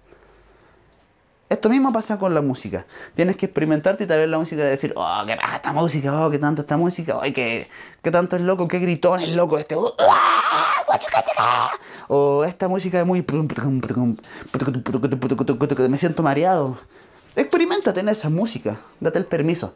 Esto 1.48 1.68
mismo 1.68 1.92
pasa 1.92 2.18
con 2.18 2.34
la 2.34 2.40
música. 2.40 2.86
Tienes 3.14 3.36
que 3.36 3.46
experimentarte 3.46 4.02
y 4.02 4.06
tal 4.08 4.18
vez 4.18 4.28
la 4.28 4.38
música 4.38 4.64
de 4.64 4.70
decir, 4.70 4.94
oh, 4.96 5.22
qué 5.28 5.36
baja 5.36 5.56
esta 5.56 5.72
música, 5.72 6.26
oh, 6.26 6.28
qué 6.28 6.40
tanto 6.40 6.62
esta 6.62 6.76
música, 6.76 7.18
oh, 7.18 7.22
qué, 7.22 7.68
qué 8.02 8.10
tanto 8.10 8.34
es 8.34 8.42
loco, 8.42 8.66
qué 8.66 8.80
gritón 8.80 9.20
es 9.20 9.28
loco 9.28 9.58
este. 9.58 9.76
Uh, 9.76 9.92
o 12.08 12.44
esta 12.44 12.68
música 12.68 13.00
es 13.00 13.06
muy... 13.06 13.24
Me 15.88 15.98
siento 15.98 16.22
mareado. 16.22 16.78
Experimenta 17.36 17.92
en 17.98 18.08
esa 18.08 18.28
música, 18.28 18.78
date 18.98 19.18
el 19.18 19.26
permiso. 19.26 19.74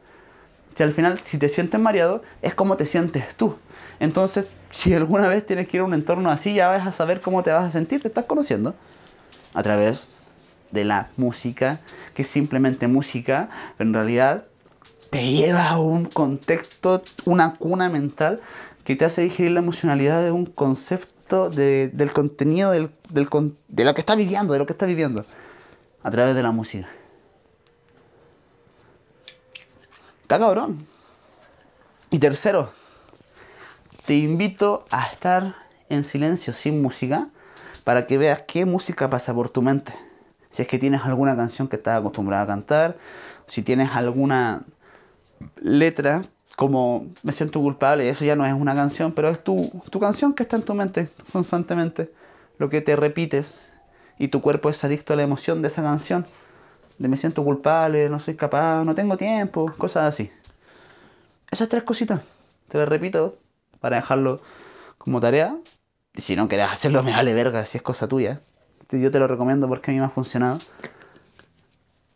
Si 0.75 0.83
al 0.83 0.93
final, 0.93 1.21
si 1.23 1.39
te 1.39 1.49
sientes 1.49 1.81
mareado, 1.81 2.23
es 2.43 2.55
como 2.55 2.77
te 2.77 2.87
sientes 2.87 3.35
tú. 3.37 3.57
Entonces, 4.01 4.53
si 4.71 4.93
alguna 4.93 5.29
vez 5.29 5.47
tienes 5.47 5.69
que 5.69 5.77
ir 5.77 5.83
a 5.83 5.85
un 5.85 5.95
entorno 5.95 6.31
así, 6.31 6.55
ya 6.55 6.69
vas 6.69 6.87
a 6.87 6.93
saber 6.93 7.21
cómo 7.21 7.45
te 7.45 7.53
vas 7.53 7.65
a 7.65 7.71
sentir, 7.71 8.03
te 8.03 8.09
estás 8.09 8.25
conociendo. 8.25 8.75
A 9.53 9.63
través 9.63 10.09
de 10.73 10.85
la 10.85 11.11
música, 11.17 11.81
que 12.15 12.23
es 12.23 12.29
simplemente 12.29 12.89
música, 12.89 13.49
pero 13.79 13.89
en 13.89 13.95
realidad 13.95 14.47
te 15.11 15.31
lleva 15.31 15.69
a 15.69 15.79
un 15.79 16.07
contexto, 16.07 17.05
una 17.25 17.55
cuna 17.55 17.89
mental 17.89 18.41
que 18.85 18.97
te 18.97 19.05
hace 19.05 19.23
digerir 19.23 19.53
la 19.53 19.61
emocionalidad 19.61 20.23
de 20.23 20.31
un 20.31 20.47
concepto 20.47 21.51
del 21.51 22.13
contenido 22.13 22.71
del, 22.71 22.91
de 23.11 23.85
lo 23.85 23.95
que 23.95 24.01
está 24.01 24.15
viviendo, 24.15 24.53
de 24.53 24.59
lo 24.59 24.67
que 24.67 24.73
está 24.73 24.87
viviendo, 24.87 25.25
a 26.03 26.11
través 26.11 26.35
de 26.35 26.43
la 26.43 26.53
música. 26.53 26.89
Está 30.23 30.39
cabrón. 30.39 30.87
Y 32.11 32.19
tercero, 32.19 32.71
te 34.07 34.15
invito 34.15 34.85
a 34.91 35.07
estar 35.07 35.55
en 35.89 36.05
silencio 36.05 36.53
sin 36.53 36.81
música 36.81 37.29
para 37.85 38.07
que 38.07 38.19
veas 38.19 38.43
qué 38.43 38.65
música 38.65 39.11
pasa 39.11 39.35
por 39.35 39.49
tu 39.49 39.63
mente. 39.63 39.95
Si 40.51 40.63
es 40.63 40.69
que 40.69 40.79
tienes 40.79 41.03
alguna 41.03 41.35
canción 41.37 41.69
que 41.69 41.77
estás 41.77 41.99
acostumbrada 41.99 42.45
a 42.45 42.47
cantar, 42.47 42.97
si 43.47 43.63
tienes 43.63 43.91
alguna 43.93 44.65
letra 45.57 46.23
como 46.57 47.09
me 47.23 47.33
siento 47.33 47.61
culpable, 47.61 48.09
eso 48.09 48.25
ya 48.25 48.37
no 48.37 48.47
es 48.47 48.53
una 48.53 48.75
canción, 48.75 49.13
pero 49.13 49.29
es 49.29 49.43
tu, 49.43 49.71
tu 49.91 49.99
canción 49.99 50.35
que 50.35 50.45
está 50.45 50.57
en 50.57 50.63
tu 50.63 50.75
mente 50.75 51.09
constantemente, 51.33 52.13
lo 52.59 52.71
que 52.71 52.81
te 52.81 52.97
repites 52.97 53.61
y 54.19 54.29
tu 54.29 54.41
cuerpo 54.41 54.71
es 54.71 54.85
adicto 54.85 55.13
a 55.13 55.17
la 55.17 55.23
emoción 55.25 55.63
de 55.63 55.69
esa 55.69 55.83
canción, 55.83 56.27
de 56.99 57.09
me 57.09 57.17
siento 57.17 57.43
culpable, 57.43 58.09
no 58.09 58.21
soy 58.21 58.35
capaz, 58.35 58.85
no 58.85 58.95
tengo 58.95 59.17
tiempo, 59.17 59.73
cosas 59.77 60.05
así. 60.05 60.31
Esas 61.51 61.69
tres 61.69 61.83
cositas, 61.83 62.21
te 62.69 62.79
las 62.79 62.89
repito 62.89 63.39
para 63.81 63.97
dejarlo 63.97 64.41
como 64.99 65.21
tarea. 65.21 65.57
Y 66.15 66.23
si 66.23 66.37
no 66.37 66.49
querés 66.49 66.71
hacerlo, 66.71 67.03
me 67.03 67.13
vale 67.13 67.35
verga, 67.35 67.67
si 67.67 67.79
es 67.79 67.83
cosa 67.83 68.09
tuya. 68.09 68.41
Yo 68.91 69.11
te 69.11 69.19
lo 69.19 69.27
recomiendo 69.27 69.67
porque 69.69 69.91
a 69.91 69.95
mí 69.95 70.01
me 70.01 70.07
ha 70.07 70.11
funcionado. 70.11 70.59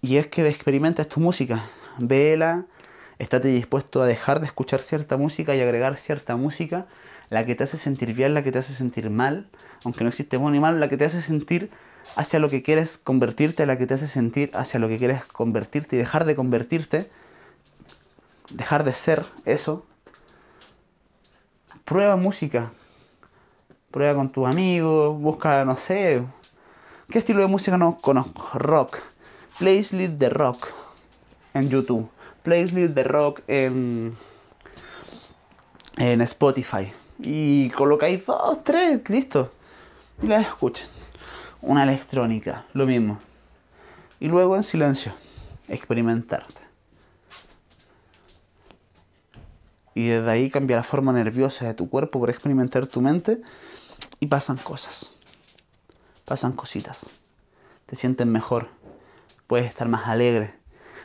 Y 0.01 0.16
es 0.16 0.29
que 0.29 0.48
experimentes 0.48 1.09
tu 1.09 1.18
música, 1.18 1.64
vela 1.98 2.66
estate 3.18 3.48
dispuesto 3.48 4.02
a 4.02 4.07
dejar 4.07 4.40
de 4.40 4.46
escuchar 4.46 4.81
cierta 4.81 5.16
música 5.16 5.54
y 5.54 5.61
agregar 5.61 5.96
cierta 5.96 6.37
música, 6.37 6.87
la 7.31 7.44
que 7.44 7.54
te 7.54 7.64
hace 7.64 7.76
sentir 7.76 8.14
bien, 8.14 8.35
la 8.35 8.42
que 8.42 8.52
te 8.52 8.59
hace 8.59 8.74
sentir 8.74 9.11
mal, 9.11 9.48
aunque 9.85 10.04
no 10.04 10.09
existe 10.09 10.37
bueno 10.37 10.52
ni 10.52 10.61
mal, 10.61 10.81
la 10.81 10.88
que 10.88 10.96
te 10.96 11.04
hace 11.04 11.22
sentir 11.22 11.70
hacia 12.16 12.38
lo 12.38 12.48
que 12.48 12.62
quieres 12.62 12.96
convertirte, 12.96 13.66
la 13.66 13.76
que 13.76 13.87
te 13.87 13.94
hace 13.94 14.07
sentir 14.07 14.50
hacia 14.54 14.81
lo 14.81 14.88
que 14.88 14.98
quieres 14.98 15.24
convertirte 15.24 15.96
y 15.96 15.98
dejar 15.98 16.24
de 16.24 16.37
convertirte, 16.37 17.11
dejar 18.50 18.85
de 18.85 18.94
ser 18.94 19.26
eso. 19.44 19.85
Prueba 21.85 22.16
música, 22.16 22.70
prueba 23.90 24.14
con 24.14 24.31
tus 24.31 24.46
amigos, 24.46 25.18
busca, 25.20 25.64
no 25.64 25.76
sé, 25.76 26.22
¿qué 27.11 27.18
estilo 27.18 27.40
de 27.40 27.46
música 27.46 27.76
no 27.76 27.98
conozco? 27.98 28.59
Rock, 28.59 28.98
playlist 29.59 29.92
de 29.92 30.31
rock 30.31 30.68
en 31.54 31.68
YouTube 31.68 32.11
playlist 32.42 32.94
de 32.94 33.05
rock 33.05 33.42
en, 33.46 34.16
en 35.96 36.20
Spotify. 36.22 36.92
Y 37.18 37.70
colocáis 37.70 38.24
dos, 38.27 38.62
tres, 38.64 39.09
listo. 39.09 39.53
Y 40.22 40.27
las 40.27 40.46
escuchen. 40.46 40.87
Una 41.61 41.83
electrónica, 41.83 42.64
lo 42.72 42.87
mismo. 42.87 43.18
Y 44.20 44.29
luego 44.29 44.57
en 44.57 44.62
silencio, 44.62 45.12
experimentarte. 45.68 46.61
Y 49.94 50.07
desde 50.07 50.31
ahí 50.31 50.51
cambia 50.51 50.77
la 50.77 50.85
forma 50.85 51.12
nerviosa 51.12 51.66
de 51.66 51.74
tu 51.74 51.88
cuerpo 51.90 52.20
por 52.20 52.31
experimentar 52.31 52.87
tu 52.87 53.01
mente. 53.01 53.42
Y 54.20 54.27
pasan 54.27 54.57
cosas. 54.57 55.20
Pasan 56.24 56.53
cositas. 56.53 57.11
Te 57.87 57.96
sientes 57.96 58.27
mejor. 58.27 58.68
Puedes 59.48 59.66
estar 59.66 59.88
más 59.88 60.07
alegre 60.07 60.58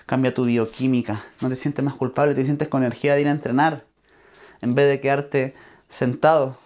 cambia 0.06 0.34
tu 0.34 0.46
bioquímica, 0.46 1.24
no 1.42 1.50
te 1.50 1.56
sientes 1.56 1.84
más 1.84 1.96
culpable, 1.96 2.36
te 2.36 2.46
sientes 2.46 2.68
con 2.68 2.84
energía 2.84 3.16
de 3.16 3.22
ir 3.22 3.28
a 3.28 3.32
entrenar. 3.32 3.86
en 4.62 4.76
vez 4.76 4.88
de 4.88 5.02
quedarte 5.02 5.56
sentado 5.89 6.58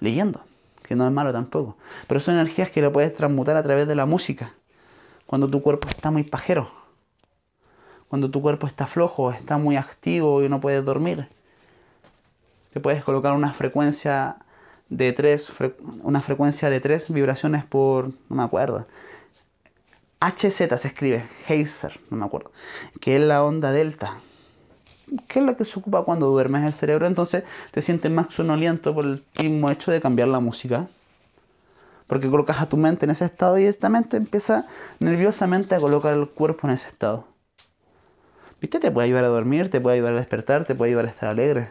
leyendo, 0.00 0.44
que 0.82 0.94
no 0.94 1.06
es 1.06 1.12
malo 1.12 1.32
tampoco. 1.32 1.76
Pero 2.06 2.20
son 2.20 2.34
energías 2.34 2.70
que 2.70 2.82
lo 2.82 2.92
puedes 2.92 3.14
transmutar 3.14 3.56
a 3.56 3.62
través 3.62 3.88
de 3.88 3.96
la 3.96 4.06
música. 4.06 4.54
Cuando 5.26 5.48
tu 5.48 5.62
cuerpo 5.62 5.88
está 5.88 6.10
muy 6.10 6.22
pajero, 6.22 6.70
cuando 8.08 8.30
tu 8.30 8.40
cuerpo 8.40 8.66
está 8.66 8.86
flojo, 8.86 9.32
está 9.32 9.58
muy 9.58 9.76
activo 9.76 10.44
y 10.44 10.48
no 10.48 10.60
puedes 10.60 10.84
dormir. 10.84 11.26
Te 12.72 12.80
puedes 12.80 13.02
colocar 13.02 13.34
una 13.34 13.52
frecuencia 13.52 14.36
de 14.88 15.12
tres, 15.12 15.50
una 16.02 16.20
frecuencia 16.20 16.70
de 16.70 16.80
tres 16.80 17.10
vibraciones 17.12 17.64
por, 17.64 18.10
no 18.28 18.36
me 18.36 18.42
acuerdo. 18.42 18.86
HZ 20.30 20.78
se 20.78 20.88
escribe, 20.88 21.26
Heiser, 21.48 22.00
no 22.10 22.16
me 22.16 22.24
acuerdo, 22.24 22.52
que 23.00 23.16
es 23.16 23.22
la 23.22 23.44
onda 23.44 23.72
delta, 23.72 24.20
¿Qué 25.28 25.38
es 25.40 25.44
lo 25.44 25.56
que 25.56 25.64
se 25.64 25.78
ocupa 25.78 26.04
cuando 26.04 26.28
duermes 26.28 26.64
el 26.64 26.72
cerebro, 26.72 27.06
entonces 27.06 27.44
te 27.70 27.82
sientes 27.82 28.10
más 28.10 28.32
sonoliento 28.32 28.94
por 28.94 29.04
el 29.04 29.24
mismo 29.38 29.70
hecho 29.70 29.90
de 29.90 30.00
cambiar 30.00 30.28
la 30.28 30.40
música. 30.40 30.88
Porque 32.06 32.30
colocas 32.30 32.60
a 32.60 32.68
tu 32.68 32.76
mente 32.76 33.04
en 33.04 33.10
ese 33.10 33.24
estado 33.24 33.58
y 33.58 33.64
esta 33.64 33.88
mente 33.88 34.16
empieza 34.16 34.66
nerviosamente 35.00 35.74
a 35.74 35.80
colocar 35.80 36.14
el 36.14 36.28
cuerpo 36.28 36.66
en 36.66 36.74
ese 36.74 36.88
estado. 36.88 37.26
¿Viste? 38.60 38.78
Te 38.80 38.90
puede 38.90 39.06
ayudar 39.06 39.24
a 39.24 39.28
dormir, 39.28 39.70
te 39.70 39.80
puede 39.80 39.96
ayudar 39.96 40.14
a 40.14 40.18
despertar, 40.18 40.64
te 40.64 40.74
puede 40.74 40.90
ayudar 40.90 41.06
a 41.06 41.10
estar 41.10 41.28
alegre. 41.28 41.68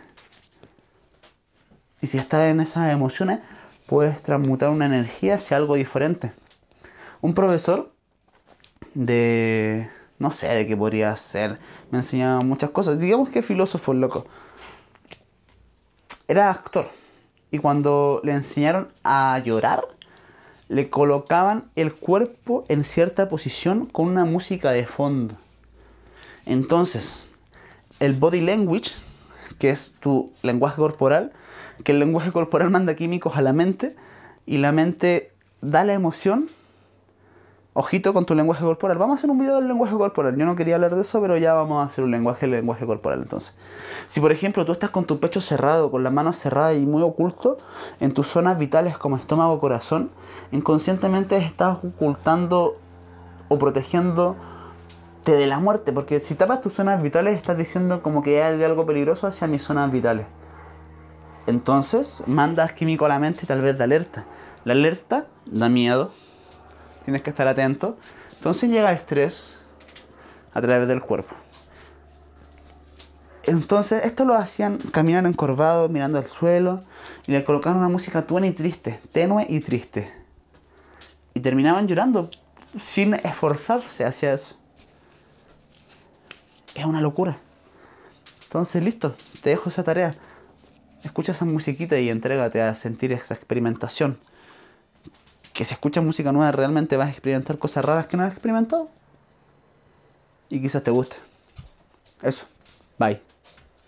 Y 2.02 2.08
si 2.08 2.18
estás 2.18 2.52
en 2.52 2.60
esas 2.60 2.92
emociones, 2.92 3.40
puedes 3.88 4.22
transmutar 4.22 4.70
una 4.70 4.86
energía 4.86 5.36
hacia 5.36 5.58
algo 5.58 5.76
diferente. 5.76 6.34
Un 7.22 7.34
profesor 7.34 7.93
de 8.94 9.90
no 10.20 10.32
sé 10.32 10.48
de 10.48 10.68
qué 10.68 10.78
podría 10.78 11.16
ser. 11.18 11.60
Me 11.92 11.98
enseñaba 12.00 12.42
muchas 12.42 12.70
cosas. 12.70 13.00
Digamos 13.00 13.30
que 13.30 13.42
filósofo 13.42 13.94
loco. 13.94 14.26
Era 16.28 16.50
actor. 16.50 16.90
Y 17.52 17.60
cuando 17.60 18.22
le 18.24 18.32
enseñaron 18.32 18.88
a 19.04 19.38
llorar, 19.44 19.84
le 20.70 20.90
colocaban 20.90 21.66
el 21.76 21.94
cuerpo 21.94 22.64
en 22.68 22.84
cierta 22.84 23.30
posición 23.30 23.86
con 23.86 24.08
una 24.08 24.26
música 24.26 24.72
de 24.72 24.86
fondo. 24.86 25.38
Entonces, 26.46 27.30
el 28.00 28.14
body 28.14 28.42
language, 28.42 28.92
que 29.60 29.70
es 29.70 29.96
tu 30.00 30.32
lenguaje 30.42 30.78
corporal, 30.78 31.32
que 31.84 31.92
el 31.92 32.00
lenguaje 32.00 32.32
corporal 32.32 32.70
manda 32.70 32.96
químicos 32.96 33.36
a 33.36 33.42
la 33.42 33.54
mente 33.54 33.96
y 34.46 34.58
la 34.58 34.72
mente 34.72 35.32
da 35.62 35.84
la 35.84 35.94
emoción 35.94 36.48
Ojito 37.76 38.14
con 38.14 38.28
tu 38.28 38.36
lenguaje 38.36 38.64
corporal. 38.64 39.00
Vamos 39.00 39.16
a 39.16 39.18
hacer 39.18 39.32
un 39.32 39.40
video 39.40 39.56
del 39.56 39.68
lenguaje 39.68 39.96
corporal. 39.96 40.38
Yo 40.38 40.46
no 40.46 40.56
quería 40.56 40.76
hablar 40.76 40.94
de 40.94 41.02
eso, 41.02 41.20
pero 41.20 41.38
ya 41.38 41.56
vamos 41.56 41.82
a 41.82 41.88
hacer 41.88 42.04
un 42.04 42.12
lenguaje 42.12 42.42
del 42.42 42.52
lenguaje 42.52 42.86
corporal 42.86 43.24
entonces. 43.24 43.56
Si 44.10 44.20
por 44.20 44.32
ejemplo 44.32 44.64
tú 44.64 44.74
estás 44.74 44.92
con 44.92 45.06
tu 45.06 45.20
pecho 45.20 45.42
cerrado, 45.42 45.90
con 45.90 46.04
las 46.04 46.14
manos 46.14 46.38
cerradas 46.38 46.78
y 46.78 46.86
muy 46.86 47.02
oculto, 47.02 47.58
en 48.00 48.14
tus 48.14 48.28
zonas 48.28 48.60
vitales 48.60 49.00
como 49.00 49.18
estómago, 49.18 49.60
corazón, 49.60 50.12
inconscientemente 50.52 51.36
estás 51.38 51.80
ocultando 51.84 52.76
o 53.48 53.58
protegiendo 53.58 54.36
de 55.26 55.48
la 55.48 55.58
muerte. 55.58 55.92
Porque 55.92 56.20
si 56.20 56.36
tapas 56.36 56.62
tus 56.62 56.74
zonas 56.74 57.02
vitales 57.02 57.36
estás 57.36 57.58
diciendo 57.58 58.04
como 58.04 58.22
que 58.22 58.44
hay 58.44 58.64
algo 58.64 58.86
peligroso 58.86 59.26
hacia 59.26 59.48
mis 59.48 59.64
zonas 59.64 59.92
vitales. 59.92 60.28
Entonces 61.48 62.22
mandas 62.28 62.74
químico 62.74 63.06
a 63.06 63.10
la 63.10 63.18
mente 63.18 63.48
tal 63.48 63.62
vez 63.62 63.76
de 63.76 63.84
alerta. 63.84 64.26
La 64.64 64.74
alerta 64.74 65.26
da 65.48 65.70
miedo, 65.70 66.12
tienes 67.04 67.22
que 67.22 67.30
estar 67.30 67.48
atento. 67.48 67.98
Entonces 68.38 68.70
llega 68.70 68.92
estrés 68.92 69.44
a 70.54 70.62
través 70.62 70.88
del 70.88 71.02
cuerpo. 71.02 71.36
Entonces, 73.46 74.06
esto 74.06 74.24
lo 74.24 74.36
hacían 74.36 74.78
caminar 74.78 75.26
encorvado, 75.26 75.90
mirando 75.90 76.18
al 76.18 76.26
suelo, 76.26 76.84
y 77.28 77.34
le 77.34 77.44
colocaban 77.44 77.78
una 77.78 77.90
música 77.90 78.22
tenue 78.22 78.48
y 78.48 78.52
triste, 78.52 79.02
tenue 79.12 79.46
y 79.50 79.60
triste. 79.60 80.12
Y 81.34 81.42
terminaban 81.42 81.88
llorando 81.88 82.30
sin 82.80 83.16
esforzarse 83.16 84.06
hacia 84.06 84.34
eso. 84.34 84.56
Es 86.74 86.86
una 86.86 87.02
locura. 87.02 87.38
Entonces, 88.46 88.84
listo, 88.84 89.16
te 89.42 89.50
dejo 89.50 89.70
esa 89.70 89.84
tarea. 89.84 90.16
Escucha 91.04 91.34
esa 91.34 91.44
musiquita 91.44 92.00
y 92.00 92.10
entrégate 92.10 92.62
a 92.62 92.76
sentir 92.76 93.12
esa 93.12 93.34
experimentación 93.34 94.20
que 95.54 95.66
si 95.66 95.74
escuchas 95.74 96.04
música 96.04 96.32
nueva 96.32 96.52
realmente 96.52 96.98
vas 96.98 97.08
a 97.08 97.12
experimentar 97.12 97.58
cosas 97.60 97.86
raras 97.86 98.08
que 98.08 98.18
no 98.18 98.24
has 98.24 98.32
experimentado. 98.32 98.90
Y 100.50 100.62
quizás 100.62 100.84
te 100.84 100.92
guste. 100.92 101.18
Eso. 102.22 102.46
Bye. 102.98 103.33